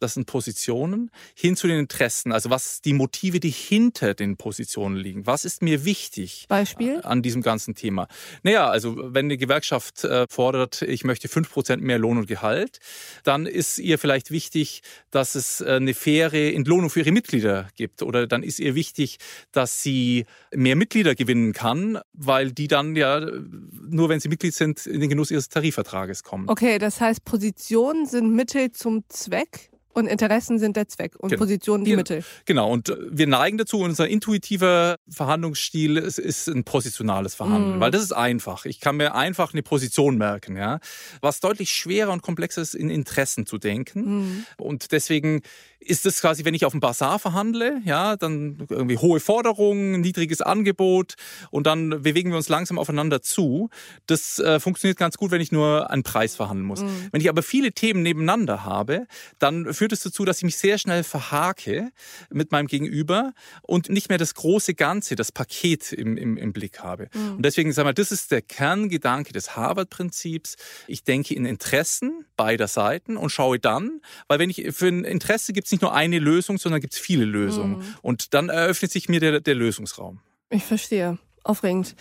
das 0.00 0.14
sind 0.14 0.26
Positionen, 0.26 1.10
hin 1.34 1.56
zu 1.56 1.66
den 1.66 1.78
Interessen. 1.78 2.32
Also 2.32 2.50
was 2.50 2.80
die 2.80 2.92
Motive, 2.92 3.40
die 3.40 3.50
hinter 3.50 4.14
den 4.14 4.36
Positionen 4.36 4.96
liegen. 4.96 5.26
Was 5.26 5.44
ist 5.44 5.62
mir 5.62 5.84
wichtig 5.84 6.46
Beispiel? 6.48 7.00
an 7.02 7.22
diesem 7.22 7.42
ganzen 7.42 7.74
Thema? 7.74 8.08
Naja, 8.42 8.68
also 8.68 8.96
wenn 9.14 9.26
eine 9.26 9.36
Gewerkschaft 9.36 10.04
äh, 10.04 10.26
fordert, 10.28 10.82
ich 10.82 11.04
möchte 11.04 11.28
5% 11.28 11.78
mehr 11.78 11.98
Lohn 11.98 12.18
und 12.18 12.26
Gehalt, 12.26 12.78
dann 13.24 13.46
ist 13.46 13.78
ihr 13.78 13.98
vielleicht 13.98 14.30
wichtig, 14.30 14.82
dass 15.10 15.34
es 15.34 15.60
äh, 15.60 15.72
eine 15.72 15.94
faire 15.94 16.54
Entlohnung 16.54 16.90
für 16.90 17.00
ihre 17.00 17.12
Mitglieder 17.12 17.68
gibt. 17.76 18.02
Oder 18.02 18.26
dann 18.26 18.42
ist 18.42 18.58
ihr 18.58 18.74
wichtig, 18.74 19.18
dass 19.52 19.82
sie 19.82 20.26
mehr 20.54 20.76
Mitglieder 20.76 21.14
gewinnen 21.14 21.52
kann, 21.52 21.98
weil 22.12 22.52
die 22.52 22.68
dann 22.68 22.96
ja 22.96 23.20
nur, 23.20 24.08
wenn 24.08 24.20
sie 24.20 24.28
Mitglied 24.28 24.54
sind, 24.54 24.86
in 24.86 25.00
den 25.00 25.08
Genuss 25.08 25.30
ihres 25.30 25.48
Tarifvertrages 25.48 26.22
kommen. 26.22 26.48
Okay, 26.48 26.78
das 26.78 27.00
heißt, 27.00 27.24
Positionen 27.24 28.06
sind 28.06 28.34
Mittel 28.34 28.72
zum 28.72 29.04
Zweck 29.08 29.57
und 29.98 30.06
Interessen 30.06 30.58
sind 30.58 30.76
der 30.76 30.88
Zweck 30.88 31.14
und 31.18 31.30
genau. 31.30 31.40
Positionen 31.40 31.84
die 31.84 31.96
Mittel. 31.96 32.24
Genau, 32.44 32.70
und 32.70 32.96
wir 33.10 33.26
neigen 33.26 33.58
dazu, 33.58 33.80
unser 33.80 34.08
intuitiver 34.08 34.96
Verhandlungsstil 35.10 35.96
ist, 35.96 36.18
ist 36.18 36.48
ein 36.48 36.64
positionales 36.64 37.34
Verhandeln, 37.34 37.78
mm. 37.78 37.80
weil 37.80 37.90
das 37.90 38.02
ist 38.02 38.12
einfach. 38.12 38.64
Ich 38.64 38.80
kann 38.80 38.96
mir 38.96 39.14
einfach 39.14 39.52
eine 39.52 39.62
Position 39.62 40.16
merken. 40.16 40.56
Ja? 40.56 40.80
Was 41.20 41.40
deutlich 41.40 41.70
schwerer 41.70 42.12
und 42.12 42.22
komplexer 42.22 42.62
ist, 42.62 42.74
in 42.74 42.90
Interessen 42.90 43.46
zu 43.46 43.58
denken. 43.58 44.00
Mm. 44.00 44.46
Und 44.56 44.92
deswegen 44.92 45.42
ist 45.80 46.06
es 46.06 46.20
quasi, 46.20 46.44
wenn 46.44 46.54
ich 46.54 46.64
auf 46.64 46.72
dem 46.72 46.80
Bazar 46.80 47.18
verhandle, 47.18 47.80
ja, 47.84 48.16
dann 48.16 48.66
irgendwie 48.68 48.98
hohe 48.98 49.20
Forderungen, 49.20 50.00
niedriges 50.00 50.40
Angebot 50.40 51.14
und 51.50 51.66
dann 51.66 52.02
bewegen 52.02 52.30
wir 52.30 52.36
uns 52.36 52.48
langsam 52.48 52.78
aufeinander 52.78 53.22
zu. 53.22 53.70
Das 54.06 54.38
äh, 54.38 54.58
funktioniert 54.60 54.98
ganz 54.98 55.16
gut, 55.16 55.30
wenn 55.30 55.40
ich 55.40 55.52
nur 55.52 55.90
einen 55.90 56.02
Preis 56.02 56.34
verhandeln 56.36 56.66
muss. 56.66 56.82
Mhm. 56.82 57.08
Wenn 57.12 57.20
ich 57.20 57.28
aber 57.28 57.42
viele 57.42 57.72
Themen 57.72 58.02
nebeneinander 58.02 58.64
habe, 58.64 59.06
dann 59.38 59.72
führt 59.72 59.87
es 59.92 60.00
dazu, 60.00 60.24
dass 60.24 60.38
ich 60.38 60.44
mich 60.44 60.56
sehr 60.56 60.78
schnell 60.78 61.04
verhake 61.04 61.90
mit 62.30 62.52
meinem 62.52 62.66
Gegenüber 62.66 63.32
und 63.62 63.88
nicht 63.88 64.08
mehr 64.08 64.18
das 64.18 64.34
große 64.34 64.74
Ganze, 64.74 65.16
das 65.16 65.32
Paket 65.32 65.92
im, 65.92 66.16
im, 66.16 66.36
im 66.36 66.52
Blick 66.52 66.80
habe. 66.80 67.08
Mhm. 67.14 67.36
Und 67.36 67.42
deswegen, 67.44 67.72
sag 67.72 67.84
mal, 67.84 67.94
das 67.94 68.12
ist 68.12 68.30
der 68.30 68.42
Kerngedanke 68.42 69.32
des 69.32 69.56
Harvard-Prinzips. 69.56 70.56
Ich 70.86 71.04
denke 71.04 71.34
in 71.34 71.44
Interessen 71.44 72.24
beider 72.36 72.68
Seiten 72.68 73.16
und 73.16 73.30
schaue 73.30 73.58
dann, 73.58 74.00
weil 74.28 74.38
wenn 74.38 74.50
ich 74.50 74.66
für 74.72 74.88
ein 74.88 75.04
Interesse 75.04 75.52
gibt 75.52 75.66
es 75.66 75.72
nicht 75.72 75.82
nur 75.82 75.94
eine 75.94 76.18
Lösung, 76.18 76.58
sondern 76.58 76.80
gibt 76.80 76.94
es 76.94 76.98
viele 76.98 77.24
Lösungen. 77.24 77.78
Mhm. 77.78 77.94
Und 78.02 78.34
dann 78.34 78.48
eröffnet 78.48 78.92
sich 78.92 79.08
mir 79.08 79.20
der, 79.20 79.40
der 79.40 79.54
Lösungsraum. 79.54 80.20
Ich 80.50 80.64
verstehe. 80.64 81.18
Aufregend. 81.44 81.94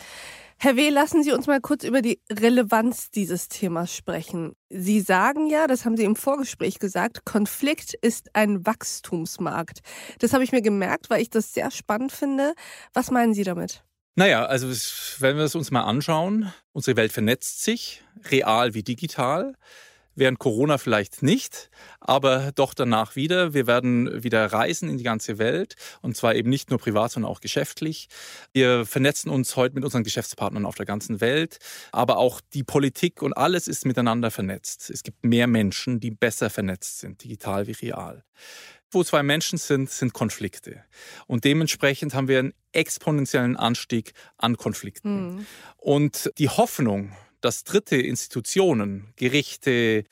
Herr 0.59 0.75
W., 0.75 0.89
lassen 0.89 1.21
Sie 1.21 1.31
uns 1.31 1.45
mal 1.45 1.61
kurz 1.61 1.83
über 1.83 2.01
die 2.01 2.19
Relevanz 2.31 3.11
dieses 3.11 3.47
Themas 3.47 3.95
sprechen. 3.95 4.53
Sie 4.69 5.01
sagen 5.01 5.47
ja, 5.47 5.67
das 5.67 5.85
haben 5.85 5.95
Sie 5.95 6.03
im 6.03 6.15
Vorgespräch 6.15 6.79
gesagt, 6.79 7.25
Konflikt 7.25 7.93
ist 7.93 8.33
ein 8.33 8.65
Wachstumsmarkt. 8.65 9.81
Das 10.17 10.33
habe 10.33 10.43
ich 10.43 10.51
mir 10.51 10.63
gemerkt, 10.63 11.11
weil 11.11 11.21
ich 11.21 11.29
das 11.29 11.53
sehr 11.53 11.69
spannend 11.69 12.11
finde. 12.11 12.53
Was 12.93 13.11
meinen 13.11 13.35
Sie 13.35 13.43
damit? 13.43 13.83
Naja, 14.15 14.47
also 14.47 14.67
wenn 15.19 15.37
wir 15.37 15.43
es 15.43 15.53
uns 15.53 15.69
mal 15.69 15.83
anschauen, 15.83 16.51
unsere 16.71 16.97
Welt 16.97 17.11
vernetzt 17.11 17.63
sich, 17.63 18.03
real 18.31 18.73
wie 18.73 18.81
digital 18.81 19.53
während 20.17 20.39
Corona 20.39 20.77
vielleicht 20.77 21.23
nicht, 21.23 21.69
aber 21.99 22.51
doch 22.55 22.73
danach 22.73 23.15
wieder. 23.15 23.53
Wir 23.53 23.67
werden 23.67 24.23
wieder 24.23 24.45
reisen 24.45 24.89
in 24.89 24.97
die 24.97 25.03
ganze 25.03 25.37
Welt 25.37 25.75
und 26.01 26.17
zwar 26.17 26.35
eben 26.35 26.49
nicht 26.49 26.69
nur 26.69 26.79
privat, 26.79 27.11
sondern 27.11 27.31
auch 27.31 27.39
geschäftlich. 27.39 28.09
Wir 28.51 28.85
vernetzen 28.85 29.29
uns 29.29 29.55
heute 29.55 29.75
mit 29.75 29.85
unseren 29.85 30.03
Geschäftspartnern 30.03 30.65
auf 30.65 30.75
der 30.75 30.85
ganzen 30.85 31.21
Welt, 31.21 31.59
aber 31.91 32.17
auch 32.17 32.41
die 32.53 32.63
Politik 32.63 33.21
und 33.21 33.33
alles 33.33 33.67
ist 33.67 33.85
miteinander 33.85 34.31
vernetzt. 34.31 34.89
Es 34.89 35.03
gibt 35.03 35.23
mehr 35.23 35.47
Menschen, 35.47 35.99
die 35.99 36.11
besser 36.11 36.49
vernetzt 36.49 36.99
sind, 36.99 37.23
digital 37.23 37.67
wie 37.67 37.73
real. 37.73 38.23
Wo 38.89 39.03
zwei 39.03 39.21
Menschen 39.21 39.57
sind, 39.57 39.89
sind 39.89 40.13
Konflikte. 40.13 40.83
Und 41.27 41.43
dementsprechend 41.43 42.13
haben 42.13 42.29
wir 42.29 42.39
einen 42.39 42.53
exponentiellen 42.71 43.57
Anstieg 43.57 44.13
an 44.37 44.55
Konflikten. 44.55 45.35
Mhm. 45.35 45.45
Und 45.75 46.31
die 46.37 46.47
Hoffnung, 46.47 47.11
dass 47.47 47.63
dritte 47.63 47.95
Institutionen, 47.95 49.13
Gerichte, 49.15 50.03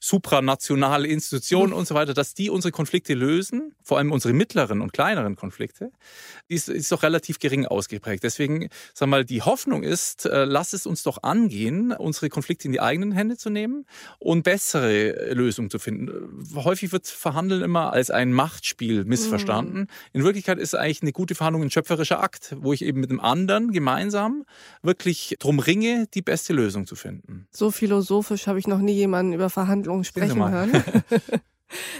supranationale 0.00 1.06
Institutionen 1.06 1.74
und 1.74 1.86
so 1.86 1.94
weiter, 1.94 2.14
dass 2.14 2.32
die 2.32 2.48
unsere 2.48 2.72
Konflikte 2.72 3.12
lösen, 3.12 3.74
vor 3.82 3.98
allem 3.98 4.12
unsere 4.12 4.32
mittleren 4.32 4.80
und 4.80 4.94
kleineren 4.94 5.36
Konflikte, 5.36 5.92
ist, 6.48 6.70
ist 6.70 6.90
doch 6.90 7.02
relativ 7.02 7.38
gering 7.38 7.66
ausgeprägt. 7.66 8.24
Deswegen, 8.24 8.70
sag 8.94 9.10
mal, 9.10 9.26
die 9.26 9.42
Hoffnung 9.42 9.82
ist, 9.82 10.24
äh, 10.24 10.44
lass 10.46 10.72
es 10.72 10.86
uns 10.86 11.02
doch 11.02 11.22
angehen, 11.22 11.92
unsere 11.92 12.30
Konflikte 12.30 12.66
in 12.66 12.72
die 12.72 12.80
eigenen 12.80 13.12
Hände 13.12 13.36
zu 13.36 13.50
nehmen 13.50 13.84
und 14.18 14.42
bessere 14.42 15.34
Lösungen 15.34 15.68
zu 15.68 15.78
finden. 15.78 16.46
Häufig 16.54 16.92
wird 16.92 17.06
Verhandeln 17.06 17.60
immer 17.60 17.92
als 17.92 18.10
ein 18.10 18.32
Machtspiel 18.32 19.04
missverstanden. 19.04 19.80
Mhm. 19.80 19.86
In 20.14 20.24
Wirklichkeit 20.24 20.58
ist 20.58 20.74
eigentlich 20.74 21.02
eine 21.02 21.12
gute 21.12 21.34
Verhandlung 21.34 21.64
ein 21.64 21.70
schöpferischer 21.70 22.22
Akt, 22.22 22.56
wo 22.58 22.72
ich 22.72 22.82
eben 22.82 23.00
mit 23.00 23.10
dem 23.10 23.20
anderen 23.20 23.70
gemeinsam 23.70 24.46
wirklich 24.82 25.36
drum 25.38 25.58
ringe, 25.58 26.06
die 26.14 26.22
beste 26.22 26.54
Lösung 26.54 26.86
zu 26.86 26.96
finden. 26.96 27.46
So 27.50 27.70
philosophisch 27.70 28.46
habe 28.46 28.58
ich 28.58 28.66
noch 28.66 28.78
nie 28.78 28.94
jemanden 28.94 29.34
über 29.34 29.50
Verhandlungen 29.50 29.89
Verhandlungen 29.90 30.04
sprechen 30.04 30.50
hören. 30.50 30.72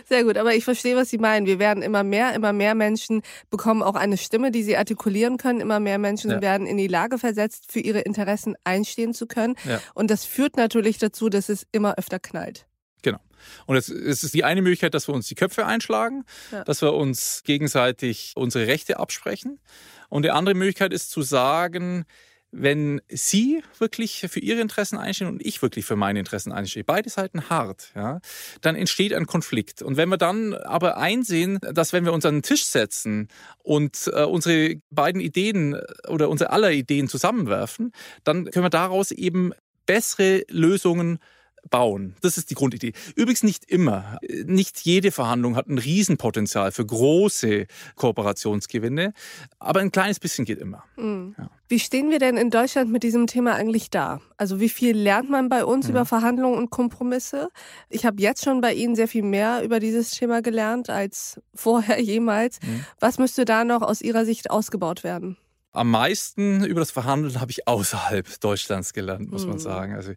Sehr 0.08 0.24
gut, 0.24 0.36
aber 0.36 0.54
ich 0.54 0.64
verstehe, 0.64 0.96
was 0.96 1.10
Sie 1.10 1.18
meinen. 1.18 1.46
Wir 1.46 1.60
werden 1.60 1.82
immer 1.82 2.02
mehr, 2.02 2.34
immer 2.34 2.52
mehr 2.52 2.74
Menschen 2.74 3.22
bekommen 3.50 3.82
auch 3.82 3.94
eine 3.94 4.16
Stimme, 4.16 4.50
die 4.50 4.64
sie 4.64 4.76
artikulieren 4.76 5.36
können. 5.36 5.60
Immer 5.60 5.78
mehr 5.78 5.98
Menschen 5.98 6.30
ja. 6.32 6.40
werden 6.40 6.66
in 6.66 6.76
die 6.76 6.88
Lage 6.88 7.18
versetzt, 7.18 7.70
für 7.70 7.78
ihre 7.78 8.00
Interessen 8.00 8.56
einstehen 8.64 9.14
zu 9.14 9.26
können. 9.28 9.54
Ja. 9.64 9.80
Und 9.94 10.10
das 10.10 10.24
führt 10.24 10.56
natürlich 10.56 10.98
dazu, 10.98 11.28
dass 11.28 11.48
es 11.48 11.68
immer 11.70 11.98
öfter 11.98 12.18
knallt. 12.18 12.66
Genau. 13.02 13.18
Und 13.66 13.76
es, 13.76 13.88
ist 13.88 14.34
die 14.34 14.42
eine 14.42 14.60
Möglichkeit, 14.60 14.92
dass 14.92 15.08
wir 15.08 15.14
uns 15.14 15.28
die 15.28 15.36
Köpfe 15.36 15.64
einschlagen, 15.66 16.24
ja. 16.50 16.64
dass 16.64 16.82
wir 16.82 16.92
uns 16.92 17.42
gegenseitig 17.44 18.32
unsere 18.34 18.66
Rechte 18.66 18.98
absprechen. 18.98 19.60
Und 20.08 20.24
die 20.24 20.32
andere 20.32 20.56
Möglichkeit 20.56 20.92
ist 20.92 21.10
zu 21.10 21.22
sagen, 21.22 22.06
wenn 22.52 23.00
Sie 23.08 23.62
wirklich 23.78 24.26
für 24.28 24.40
Ihre 24.40 24.60
Interessen 24.60 24.98
einstehen 24.98 25.28
und 25.28 25.44
ich 25.44 25.62
wirklich 25.62 25.84
für 25.84 25.96
meine 25.96 26.18
Interessen 26.18 26.52
einstehe, 26.52 26.84
beide 26.84 27.08
Seiten 27.08 27.48
hart, 27.48 27.92
ja, 27.94 28.20
dann 28.60 28.74
entsteht 28.76 29.14
ein 29.14 29.26
Konflikt. 29.26 29.82
Und 29.82 29.96
wenn 29.96 30.08
wir 30.08 30.16
dann 30.16 30.54
aber 30.54 30.96
einsehen, 30.96 31.58
dass 31.72 31.92
wenn 31.92 32.04
wir 32.04 32.12
uns 32.12 32.26
an 32.26 32.36
den 32.36 32.42
Tisch 32.42 32.64
setzen 32.64 33.28
und 33.62 34.10
äh, 34.12 34.24
unsere 34.24 34.76
beiden 34.90 35.20
Ideen 35.20 35.80
oder 36.08 36.28
unsere 36.28 36.50
aller 36.50 36.72
Ideen 36.72 37.08
zusammenwerfen, 37.08 37.92
dann 38.24 38.50
können 38.50 38.64
wir 38.64 38.70
daraus 38.70 39.10
eben 39.12 39.52
bessere 39.86 40.44
Lösungen 40.48 41.18
bauen. 41.68 42.14
Das 42.22 42.38
ist 42.38 42.50
die 42.50 42.54
Grundidee. 42.54 42.92
Übrigens 43.16 43.42
nicht 43.42 43.64
immer. 43.70 44.18
Nicht 44.44 44.80
jede 44.80 45.10
Verhandlung 45.10 45.56
hat 45.56 45.68
ein 45.68 45.78
Riesenpotenzial 45.78 46.72
für 46.72 46.84
große 46.84 47.66
Kooperationsgewinne, 47.96 49.12
aber 49.58 49.80
ein 49.80 49.92
kleines 49.92 50.20
bisschen 50.20 50.44
geht 50.44 50.58
immer. 50.58 50.84
Mhm. 50.96 51.34
Ja. 51.38 51.50
Wie 51.68 51.78
stehen 51.78 52.10
wir 52.10 52.18
denn 52.18 52.36
in 52.36 52.50
Deutschland 52.50 52.90
mit 52.90 53.02
diesem 53.02 53.26
Thema 53.26 53.54
eigentlich 53.54 53.90
da? 53.90 54.20
Also 54.36 54.58
wie 54.58 54.68
viel 54.68 54.96
lernt 54.96 55.30
man 55.30 55.48
bei 55.48 55.64
uns 55.64 55.86
mhm. 55.86 55.92
über 55.92 56.04
Verhandlungen 56.04 56.58
und 56.58 56.70
Kompromisse? 56.70 57.50
Ich 57.88 58.04
habe 58.04 58.20
jetzt 58.20 58.44
schon 58.44 58.60
bei 58.60 58.74
Ihnen 58.74 58.96
sehr 58.96 59.08
viel 59.08 59.22
mehr 59.22 59.62
über 59.62 59.78
dieses 59.78 60.10
Thema 60.10 60.42
gelernt 60.42 60.90
als 60.90 61.40
vorher 61.54 62.00
jemals. 62.02 62.58
Mhm. 62.62 62.84
Was 62.98 63.18
müsste 63.18 63.44
da 63.44 63.64
noch 63.64 63.82
aus 63.82 64.00
Ihrer 64.00 64.24
Sicht 64.24 64.50
ausgebaut 64.50 65.04
werden? 65.04 65.36
Am 65.72 65.88
meisten 65.88 66.64
über 66.64 66.80
das 66.80 66.90
Verhandeln 66.90 67.40
habe 67.40 67.52
ich 67.52 67.68
außerhalb 67.68 68.40
Deutschlands 68.40 68.92
gelernt, 68.92 69.30
muss 69.30 69.44
man 69.44 69.54
hm. 69.54 69.60
sagen. 69.60 69.94
Also 69.94 70.12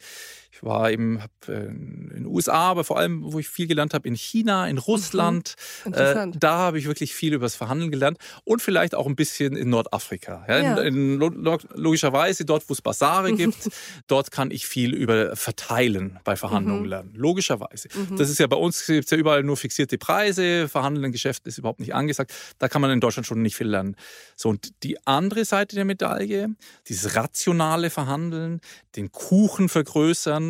ich 0.54 0.62
war 0.62 0.92
eben 0.92 1.20
äh, 1.48 1.52
in 1.52 2.12
den 2.14 2.26
USA, 2.28 2.70
aber 2.70 2.84
vor 2.84 3.00
allem, 3.00 3.34
wo 3.34 3.40
ich 3.40 3.50
viel 3.50 3.66
gelernt 3.66 3.96
habe, 3.96 4.08
in 4.08 4.14
China, 4.14 4.68
in 4.68 4.78
Russland. 4.78 5.56
Mhm. 5.84 5.94
Äh, 5.94 6.28
da 6.36 6.58
habe 6.60 6.78
ich 6.78 6.86
wirklich 6.86 7.16
viel 7.16 7.34
über 7.34 7.46
das 7.46 7.56
Verhandeln 7.56 7.90
gelernt 7.90 8.20
und 8.44 8.62
vielleicht 8.62 8.94
auch 8.94 9.08
ein 9.08 9.16
bisschen 9.16 9.56
in 9.56 9.70
Nordafrika. 9.70 10.46
Ja, 10.48 10.60
ja. 10.60 10.78
In, 10.82 11.20
in, 11.20 11.60
logischerweise 11.74 12.46
dort, 12.46 12.70
wo 12.70 12.74
es 12.74 12.84
Basare 12.84 13.34
gibt, 13.34 13.70
dort 14.08 14.30
kann 14.30 14.52
ich 14.52 14.68
viel 14.68 14.94
über 14.94 15.36
Verteilen 15.36 16.20
bei 16.24 16.36
Verhandlungen 16.36 16.84
mhm. 16.84 16.90
lernen. 16.90 17.14
Logischerweise. 17.16 17.90
Mhm. 17.94 18.18
Das 18.18 18.30
ist 18.30 18.40
ja 18.40 18.46
bei 18.46 18.58
uns 18.58 18.86
gibt 18.86 19.10
ja 19.10 19.18
überall 19.18 19.42
nur 19.42 19.58
fixierte 19.58 19.98
Preise. 19.98 20.70
Verhandeln 20.70 21.12
Geschäft 21.12 21.48
ist 21.48 21.58
überhaupt 21.58 21.80
nicht 21.80 21.96
angesagt. 21.96 22.32
Da 22.60 22.70
kann 22.70 22.82
man 22.82 22.92
in 22.92 23.00
Deutschland 23.00 23.26
schon 23.26 23.42
nicht 23.42 23.56
viel 23.56 23.68
lernen. 23.68 23.96
So 24.36 24.50
und 24.50 24.84
die 24.84 24.98
andere 25.08 25.46
Seite 25.46 25.76
der 25.76 25.86
Medaille, 25.86 26.50
dieses 26.88 27.16
rationale 27.16 27.90
Verhandeln, 27.90 28.62
den 28.96 29.12
Kuchen 29.12 29.68
vergrößern 29.68 30.43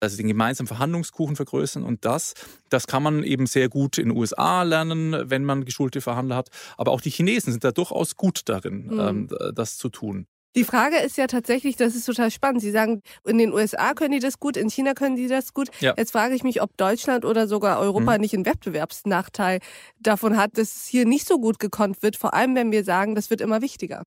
also 0.00 0.16
den 0.16 0.28
gemeinsamen 0.28 0.68
Verhandlungskuchen 0.68 1.36
vergrößern. 1.36 1.82
Und 1.82 2.04
das, 2.04 2.34
das 2.70 2.86
kann 2.86 3.02
man 3.02 3.22
eben 3.22 3.46
sehr 3.46 3.68
gut 3.68 3.98
in 3.98 4.08
den 4.08 4.18
USA 4.18 4.62
lernen, 4.62 5.30
wenn 5.30 5.44
man 5.44 5.64
geschulte 5.64 6.00
Verhandler 6.00 6.36
hat. 6.36 6.48
Aber 6.76 6.92
auch 6.92 7.00
die 7.00 7.10
Chinesen 7.10 7.52
sind 7.52 7.64
da 7.64 7.72
durchaus 7.72 8.16
gut 8.16 8.42
darin, 8.46 8.86
mhm. 8.86 9.00
ähm, 9.00 9.28
das 9.54 9.76
zu 9.76 9.88
tun. 9.88 10.26
Die 10.56 10.64
Frage 10.64 10.98
ist 10.98 11.16
ja 11.16 11.26
tatsächlich, 11.26 11.74
das 11.76 11.96
ist 11.96 12.04
total 12.04 12.30
spannend. 12.30 12.60
Sie 12.60 12.70
sagen, 12.70 13.02
in 13.24 13.38
den 13.38 13.52
USA 13.52 13.92
können 13.94 14.12
die 14.12 14.20
das 14.20 14.38
gut, 14.38 14.56
in 14.56 14.70
China 14.70 14.94
können 14.94 15.16
die 15.16 15.26
das 15.26 15.52
gut. 15.52 15.68
Ja. 15.80 15.94
Jetzt 15.96 16.12
frage 16.12 16.34
ich 16.34 16.44
mich, 16.44 16.62
ob 16.62 16.76
Deutschland 16.76 17.24
oder 17.24 17.48
sogar 17.48 17.80
Europa 17.80 18.14
mhm. 18.14 18.20
nicht 18.20 18.34
einen 18.34 18.46
Wettbewerbsnachteil 18.46 19.58
davon 19.98 20.36
hat, 20.36 20.56
dass 20.56 20.76
es 20.76 20.86
hier 20.86 21.06
nicht 21.06 21.26
so 21.26 21.40
gut 21.40 21.58
gekonnt 21.58 22.02
wird, 22.02 22.16
vor 22.16 22.34
allem 22.34 22.54
wenn 22.54 22.70
wir 22.70 22.84
sagen, 22.84 23.16
das 23.16 23.30
wird 23.30 23.40
immer 23.40 23.62
wichtiger. 23.62 24.04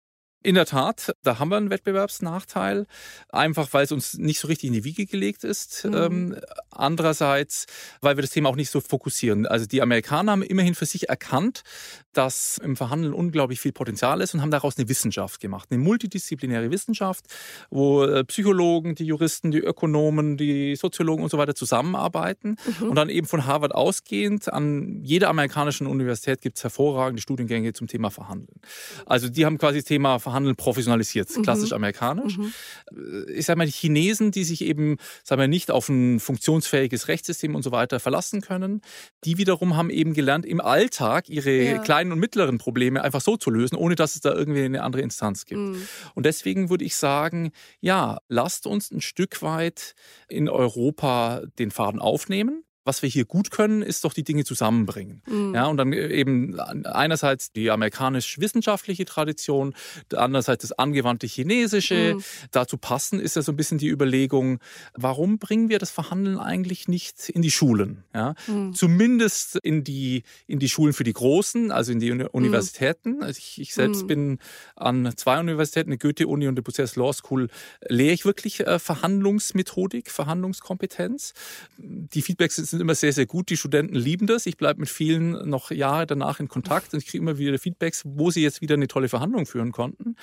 In 0.48 0.56
der 0.56 0.66
Tat, 0.66 1.14
da 1.24 1.40
haben 1.40 1.50
wir 1.50 1.58
einen 1.58 1.70
Wettbewerbsnachteil, 1.70 2.88
einfach 3.28 3.68
weil 3.74 3.84
es 3.84 3.92
uns 3.92 4.18
nicht 4.18 4.40
so 4.40 4.48
richtig 4.48 4.68
in 4.68 4.74
die 4.76 4.86
Wiege 4.86 5.06
gelegt 5.06 5.44
ist. 5.44 5.84
Mhm. 5.84 5.94
Ähm, 5.94 6.36
andererseits, 6.72 7.66
weil 8.00 8.16
wir 8.16 8.22
das 8.22 8.32
Thema 8.32 8.48
auch 8.48 8.56
nicht 8.56 8.70
so 8.70 8.80
fokussieren. 8.80 9.46
Also 9.46 9.66
die 9.66 9.82
Amerikaner 9.82 10.32
haben 10.32 10.44
immerhin 10.44 10.74
für 10.74 10.86
sich 10.86 11.10
erkannt, 11.10 11.64
dass 12.14 12.60
im 12.64 12.78
Verhandeln 12.78 13.14
unglaublich 13.14 13.60
viel 13.60 13.74
Potenzial 13.74 14.22
ist 14.22 14.34
und 14.34 14.42
haben 14.42 14.50
daraus 14.50 14.78
eine 14.78 14.88
Wissenschaft 14.88 15.42
gemacht, 15.42 15.68
eine 15.70 15.84
multidisziplinäre 15.84 16.72
Wissenschaft, 16.72 17.26
wo 17.70 18.06
äh, 18.06 18.24
Psychologen, 18.24 18.96
die 18.96 19.06
Juristen, 19.06 19.52
die 19.52 19.60
Ökonomen, 19.60 20.38
die 20.38 20.78
Soziologen 20.78 21.24
und 21.26 21.30
so 21.30 21.38
weiter 21.38 21.56
zusammenarbeiten 21.56 22.56
mhm. 22.80 22.90
und 22.90 22.96
dann 22.96 23.10
eben 23.10 23.28
von 23.28 23.46
Harvard 23.46 23.76
ausgehend 23.76 24.52
an 24.52 25.02
jeder 25.04 25.28
amerikanischen 25.28 25.88
Universität 25.88 26.40
gibt 26.40 26.56
es 26.56 26.64
hervorragende 26.64 27.22
Studiengänge 27.22 27.74
zum 27.74 27.88
Thema 27.88 28.12
Verhandeln. 28.12 28.62
Also 29.06 29.28
die 29.28 29.46
haben 29.46 29.58
quasi 29.58 29.80
das 29.80 29.86
Thema 29.86 30.20
Verhandeln 30.20 30.37
professionalisiert, 30.56 31.36
mhm. 31.36 31.44
klassisch 31.44 31.74
amerikanisch. 31.74 32.38
Mhm. 32.38 32.54
Ich 33.34 33.46
sage 33.46 33.58
mal, 33.58 33.66
die 33.66 33.72
Chinesen, 33.72 34.32
die 34.32 34.44
sich 34.44 34.62
eben, 34.62 34.98
sagen 35.24 35.42
wir, 35.42 35.48
nicht 35.48 35.72
auf 35.72 35.90
ein 35.90 36.20
funktionsfähiges 36.20 37.08
Rechtssystem 37.08 37.56
und 37.56 37.64
so 37.64 37.72
weiter 37.72 38.00
verlassen 38.00 38.42
können, 38.42 38.82
die 39.24 39.38
wiederum 39.38 39.76
haben 39.76 39.90
eben 39.90 40.14
gelernt, 40.14 40.46
im 40.46 40.62
Alltag 40.62 41.30
ihre 41.30 41.52
ja. 41.52 41.78
kleinen 41.80 42.12
und 42.12 42.20
mittleren 42.20 42.58
Probleme 42.58 43.04
einfach 43.04 43.22
so 43.22 43.38
zu 43.38 43.50
lösen, 43.50 43.76
ohne 43.76 43.96
dass 43.96 44.16
es 44.16 44.22
da 44.22 44.34
irgendwie 44.34 44.64
eine 44.64 44.84
andere 44.84 45.02
Instanz 45.02 45.46
gibt. 45.46 45.62
Mhm. 45.62 45.88
Und 46.16 46.26
deswegen 46.26 46.70
würde 46.70 46.86
ich 46.86 46.96
sagen, 46.96 47.52
ja, 47.80 48.20
lasst 48.28 48.68
uns 48.68 48.92
ein 48.92 49.02
Stück 49.02 49.42
weit 49.42 49.96
in 50.28 50.50
Europa 50.50 51.42
den 51.58 51.72
Faden 51.72 52.00
aufnehmen 52.00 52.64
was 52.88 53.02
wir 53.02 53.10
hier 53.10 53.26
gut 53.26 53.52
können, 53.52 53.82
ist 53.82 54.06
doch 54.06 54.14
die 54.14 54.24
Dinge 54.24 54.46
zusammenbringen. 54.46 55.22
Mhm. 55.28 55.54
Ja, 55.54 55.66
und 55.66 55.78
dann 55.78 55.92
eben 55.92 56.58
einerseits 56.60 57.52
die 57.52 57.70
amerikanisch-wissenschaftliche 57.70 59.04
Tradition, 59.04 59.76
andererseits 60.16 60.62
das 60.62 60.72
angewandte 60.72 61.28
chinesische. 61.28 62.16
Mhm. 62.16 62.24
Dazu 62.52 62.78
passen 62.78 63.20
ist 63.20 63.36
ja 63.36 63.42
so 63.42 63.52
ein 63.52 63.58
bisschen 63.58 63.78
die 63.78 63.90
Überlegung, 63.90 64.60
warum 64.94 65.38
bringen 65.38 65.68
wir 65.70 65.80
das 65.80 65.92
Verhandeln 65.92 66.40
eigentlich 66.40 66.88
nicht 66.88 67.28
in 67.30 67.42
die 67.42 67.52
Schulen? 67.52 68.06
Ja? 68.16 68.36
Mhm. 68.48 68.74
Zumindest 68.74 69.58
in 69.58 69.84
die, 69.84 70.24
in 70.48 70.60
die 70.60 70.70
Schulen 70.70 70.94
für 70.94 71.04
die 71.04 71.14
Großen, 71.14 71.72
also 71.72 71.92
in 71.92 72.00
die 72.00 72.12
Universitäten. 72.12 73.22
Also 73.22 73.38
ich, 73.40 73.60
ich 73.60 73.74
selbst 73.74 74.04
mhm. 74.04 74.08
bin 74.08 74.40
an 74.78 75.14
zwei 75.18 75.40
Universitäten, 75.40 75.90
der 75.90 76.00
Goethe-Uni 76.00 76.48
und 76.48 76.56
der 76.56 76.62
Bucerius 76.62 76.96
Law 76.96 77.12
School, 77.12 77.50
lehre 77.90 78.14
ich 78.14 78.24
wirklich 78.24 78.62
äh, 78.62 78.80
Verhandlungsmethodik, 78.80 80.10
Verhandlungskompetenz. 80.10 81.34
Die 81.78 82.22
Feedbacks 82.22 82.56
sind 82.56 82.77
sind 82.78 82.84
immer 82.84 82.96
sehr, 82.96 83.14
sehr 83.14 83.26
gut. 83.26 83.50
Die 83.50 83.58
Studenten 83.58 83.96
lieben 83.96 84.28
das. 84.28 84.46
Ich 84.46 84.58
bleibe 84.58 84.80
mit 84.80 84.90
vielen 84.90 85.50
noch 85.50 85.72
Jahre 85.72 86.06
danach 86.06 86.40
in 86.40 86.48
Kontakt 86.48 86.94
und 86.94 87.00
ich 87.00 87.08
kriege 87.08 87.24
immer 87.24 87.38
wieder 87.38 87.58
Feedbacks, 87.58 88.04
wo 88.06 88.30
sie 88.30 88.42
jetzt 88.42 88.62
wieder 88.62 88.76
eine 88.76 88.88
tolle 88.88 89.10
Verhandlung 89.10 89.46
führen 89.46 89.72
konnten. 89.72 90.16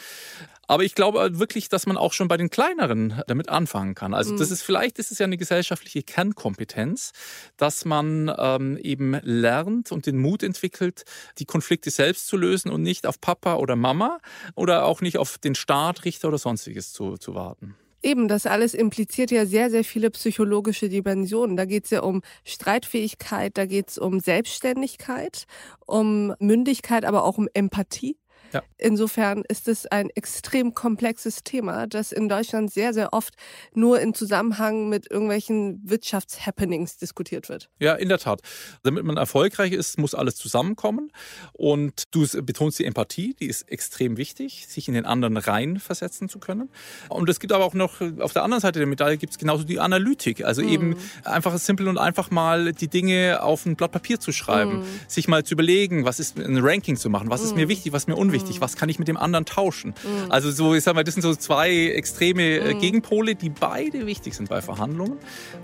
Aber 0.66 0.84
ich 0.84 0.94
glaube 0.94 1.38
wirklich, 1.38 1.68
dass 1.68 1.86
man 1.86 1.96
auch 1.96 2.12
schon 2.12 2.28
bei 2.28 2.36
den 2.36 2.48
kleineren 2.48 3.22
damit 3.26 3.48
anfangen 3.48 3.94
kann. 3.94 4.14
Also 4.14 4.36
das 4.36 4.48
mhm. 4.48 4.54
ist 4.54 4.62
vielleicht 4.62 4.98
ist 4.98 5.10
es 5.10 5.18
ja 5.18 5.24
eine 5.24 5.36
gesellschaftliche 5.36 6.02
Kernkompetenz, 6.02 7.12
dass 7.56 7.84
man 7.84 8.32
ähm, 8.38 8.78
eben 8.78 9.18
lernt 9.22 9.92
und 9.92 10.06
den 10.06 10.18
Mut 10.18 10.42
entwickelt, 10.42 11.04
die 11.38 11.44
Konflikte 11.44 11.90
selbst 11.90 12.28
zu 12.28 12.36
lösen 12.36 12.70
und 12.70 12.82
nicht 12.82 13.06
auf 13.06 13.20
Papa 13.20 13.56
oder 13.56 13.76
Mama 13.76 14.20
oder 14.54 14.84
auch 14.84 15.00
nicht 15.00 15.18
auf 15.18 15.38
den 15.38 15.54
Staat, 15.54 16.04
Richter 16.04 16.28
oder 16.28 16.38
sonstiges 16.38 16.92
zu, 16.92 17.16
zu 17.16 17.34
warten. 17.34 17.74
Eben, 18.04 18.28
das 18.28 18.44
alles 18.44 18.74
impliziert 18.74 19.30
ja 19.30 19.46
sehr, 19.46 19.70
sehr 19.70 19.82
viele 19.82 20.10
psychologische 20.10 20.90
Dimensionen. 20.90 21.56
Da 21.56 21.64
geht 21.64 21.84
es 21.86 21.90
ja 21.90 22.02
um 22.02 22.20
Streitfähigkeit, 22.44 23.56
da 23.56 23.64
geht 23.64 23.88
es 23.88 23.96
um 23.96 24.20
Selbstständigkeit, 24.20 25.46
um 25.86 26.34
Mündigkeit, 26.38 27.06
aber 27.06 27.24
auch 27.24 27.38
um 27.38 27.48
Empathie. 27.54 28.18
Ja. 28.54 28.62
Insofern 28.78 29.42
ist 29.48 29.66
es 29.66 29.86
ein 29.86 30.10
extrem 30.10 30.74
komplexes 30.74 31.42
Thema, 31.42 31.86
das 31.88 32.12
in 32.12 32.28
Deutschland 32.28 32.72
sehr, 32.72 32.94
sehr 32.94 33.12
oft 33.12 33.34
nur 33.74 34.00
in 34.00 34.14
Zusammenhang 34.14 34.88
mit 34.88 35.10
irgendwelchen 35.10 35.80
Wirtschaftshappenings 35.84 36.96
diskutiert 36.96 37.48
wird. 37.48 37.68
Ja, 37.80 37.94
in 37.94 38.08
der 38.08 38.18
Tat. 38.18 38.40
Damit 38.84 39.04
man 39.04 39.16
erfolgreich 39.16 39.72
ist, 39.72 39.98
muss 39.98 40.14
alles 40.14 40.36
zusammenkommen. 40.36 41.10
Und 41.52 42.04
du 42.12 42.26
betonst 42.42 42.78
die 42.78 42.84
Empathie, 42.84 43.34
die 43.34 43.46
ist 43.46 43.62
extrem 43.62 44.16
wichtig, 44.16 44.66
sich 44.68 44.86
in 44.86 44.94
den 44.94 45.04
anderen 45.04 45.36
reinversetzen 45.36 46.28
zu 46.28 46.38
können. 46.38 46.70
Und 47.08 47.28
es 47.28 47.40
gibt 47.40 47.52
aber 47.52 47.64
auch 47.64 47.74
noch, 47.74 48.00
auf 48.20 48.32
der 48.32 48.44
anderen 48.44 48.60
Seite 48.60 48.78
der 48.78 48.86
Medaille 48.86 49.16
gibt 49.16 49.32
es 49.32 49.38
genauso 49.38 49.64
die 49.64 49.80
Analytik. 49.80 50.44
Also 50.44 50.62
mhm. 50.62 50.68
eben 50.68 50.96
einfach 51.24 51.56
simpel 51.58 51.88
und 51.88 51.98
einfach 51.98 52.30
mal 52.30 52.72
die 52.72 52.88
Dinge 52.88 53.42
auf 53.42 53.66
ein 53.66 53.74
Blatt 53.74 53.90
Papier 53.90 54.20
zu 54.20 54.30
schreiben, 54.30 54.78
mhm. 54.78 54.84
sich 55.08 55.26
mal 55.26 55.42
zu 55.44 55.54
überlegen, 55.54 56.04
was 56.04 56.20
ist 56.20 56.38
ein 56.38 56.58
Ranking 56.58 56.96
zu 56.96 57.10
machen, 57.10 57.30
was 57.30 57.42
ist 57.42 57.56
mir 57.56 57.66
mhm. 57.66 57.70
wichtig, 57.70 57.92
was 57.92 58.06
mir 58.06 58.16
unwichtig 58.16 58.43
wichtig? 58.44 58.60
Was 58.60 58.76
kann 58.76 58.88
ich 58.88 58.98
mit 58.98 59.08
dem 59.08 59.16
anderen 59.16 59.44
tauschen? 59.44 59.94
Mhm. 60.02 60.30
Also 60.30 60.50
so, 60.50 60.74
ich 60.74 60.84
sag 60.84 60.94
mal, 60.94 61.04
das 61.04 61.14
sind 61.14 61.22
so 61.22 61.34
zwei 61.34 61.70
extreme 61.88 62.58
äh, 62.58 62.74
mhm. 62.74 62.80
Gegenpole, 62.80 63.34
die 63.34 63.50
beide 63.50 64.06
wichtig 64.06 64.34
sind 64.34 64.48
bei 64.48 64.62
Verhandlungen. 64.62 65.18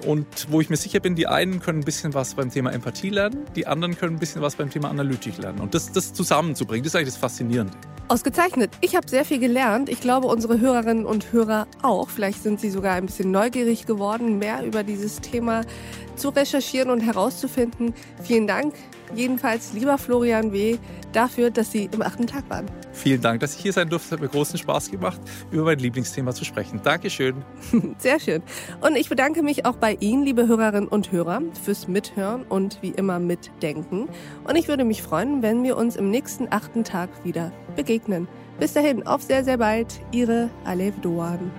Und 0.07 0.27
wo 0.51 0.61
ich 0.61 0.71
mir 0.71 0.77
sicher 0.77 1.01
bin, 1.01 1.15
die 1.15 1.27
einen 1.27 1.61
können 1.61 1.81
ein 1.81 1.85
bisschen 1.85 2.15
was 2.15 2.35
beim 2.35 2.51
Thema 2.51 2.73
Empathie 2.73 3.11
lernen, 3.11 3.45
die 3.57 3.67
anderen 3.67 3.97
können 3.97 4.17
ein 4.17 4.21
bisschen 4.21 4.43
was 4.43 4.57
beim 4.57 4.71
Thema 4.71 4.89
Analytik 4.89 5.39
lernen. 5.39 5.61
Und 5.61 5.75
das, 5.75 5.93
das 5.93 6.13
zusammenzubringen, 6.13 6.83
das 6.85 6.93
ist 6.93 6.97
eigentlich 6.97 7.15
das 7.15 7.21
Faszinierende. 7.21 7.73
Ausgezeichnet. 8.09 8.73
Ich 8.81 8.97
habe 8.97 9.09
sehr 9.09 9.25
viel 9.25 9.39
gelernt. 9.39 9.89
Ich 9.89 10.01
glaube, 10.01 10.27
unsere 10.27 10.59
Hörerinnen 10.59 11.07
und 11.07 11.33
Hörer 11.33 11.69
auch. 11.83 12.09
Vielleicht 12.09 12.43
sind 12.43 12.61
sie 12.61 12.71
sogar 12.71 12.95
ein 12.95 13.07
bisschen 13.07 13.31
neugierig 13.31 13.87
geworden, 13.87 14.39
mehr 14.39 14.65
über 14.65 14.83
dieses 14.83 15.21
Thema 15.21 15.63
zu 16.21 16.29
recherchieren 16.29 16.91
und 16.91 17.01
herauszufinden. 17.01 17.95
Vielen 18.23 18.47
Dank 18.47 18.75
jedenfalls, 19.15 19.73
lieber 19.73 19.99
Florian 19.99 20.53
W., 20.53 20.79
dafür, 21.13 21.51
dass 21.51 21.73
Sie 21.73 21.89
im 21.93 22.03
achten 22.03 22.27
Tag 22.27 22.49
waren. 22.49 22.67
Vielen 22.93 23.21
Dank, 23.21 23.41
dass 23.41 23.57
ich 23.57 23.63
hier 23.63 23.73
sein 23.73 23.89
durfte. 23.89 24.07
Es 24.07 24.13
hat 24.13 24.21
mir 24.21 24.29
großen 24.29 24.59
Spaß 24.59 24.91
gemacht, 24.91 25.21
über 25.51 25.65
mein 25.65 25.79
Lieblingsthema 25.79 26.33
zu 26.33 26.45
sprechen. 26.45 26.81
Dankeschön. 26.85 27.35
Sehr 27.99 28.21
schön. 28.21 28.43
Und 28.81 28.97
ich 28.97 29.09
bedanke 29.09 29.43
mich 29.43 29.65
auch 29.67 29.77
bei 29.77 29.97
Ihnen, 29.99 30.25
liebe 30.25 30.47
Hörerinnen 30.47 30.89
und 30.89 31.11
Hörer, 31.11 31.43
fürs 31.65 31.89
Mithören 31.89 32.43
und 32.45 32.79
wie 32.83 32.91
immer 32.91 33.19
mitdenken. 33.19 34.09
Und 34.45 34.57
ich 34.57 34.69
würde 34.69 34.85
mich 34.85 35.03
freuen, 35.03 35.43
wenn 35.43 35.65
wir 35.65 35.77
uns 35.77 35.97
im 35.97 36.11
nächsten 36.11 36.47
achten 36.51 36.85
Tag 36.85 37.11
wieder 37.25 37.53
begegnen. 37.75 38.29
Bis 38.59 38.73
dahin, 38.75 39.07
auf 39.07 39.23
sehr, 39.23 39.43
sehr 39.43 39.59
bald. 39.59 40.01
Ihre 40.13 40.51
Alev 40.65 40.95
Doan. 41.01 41.51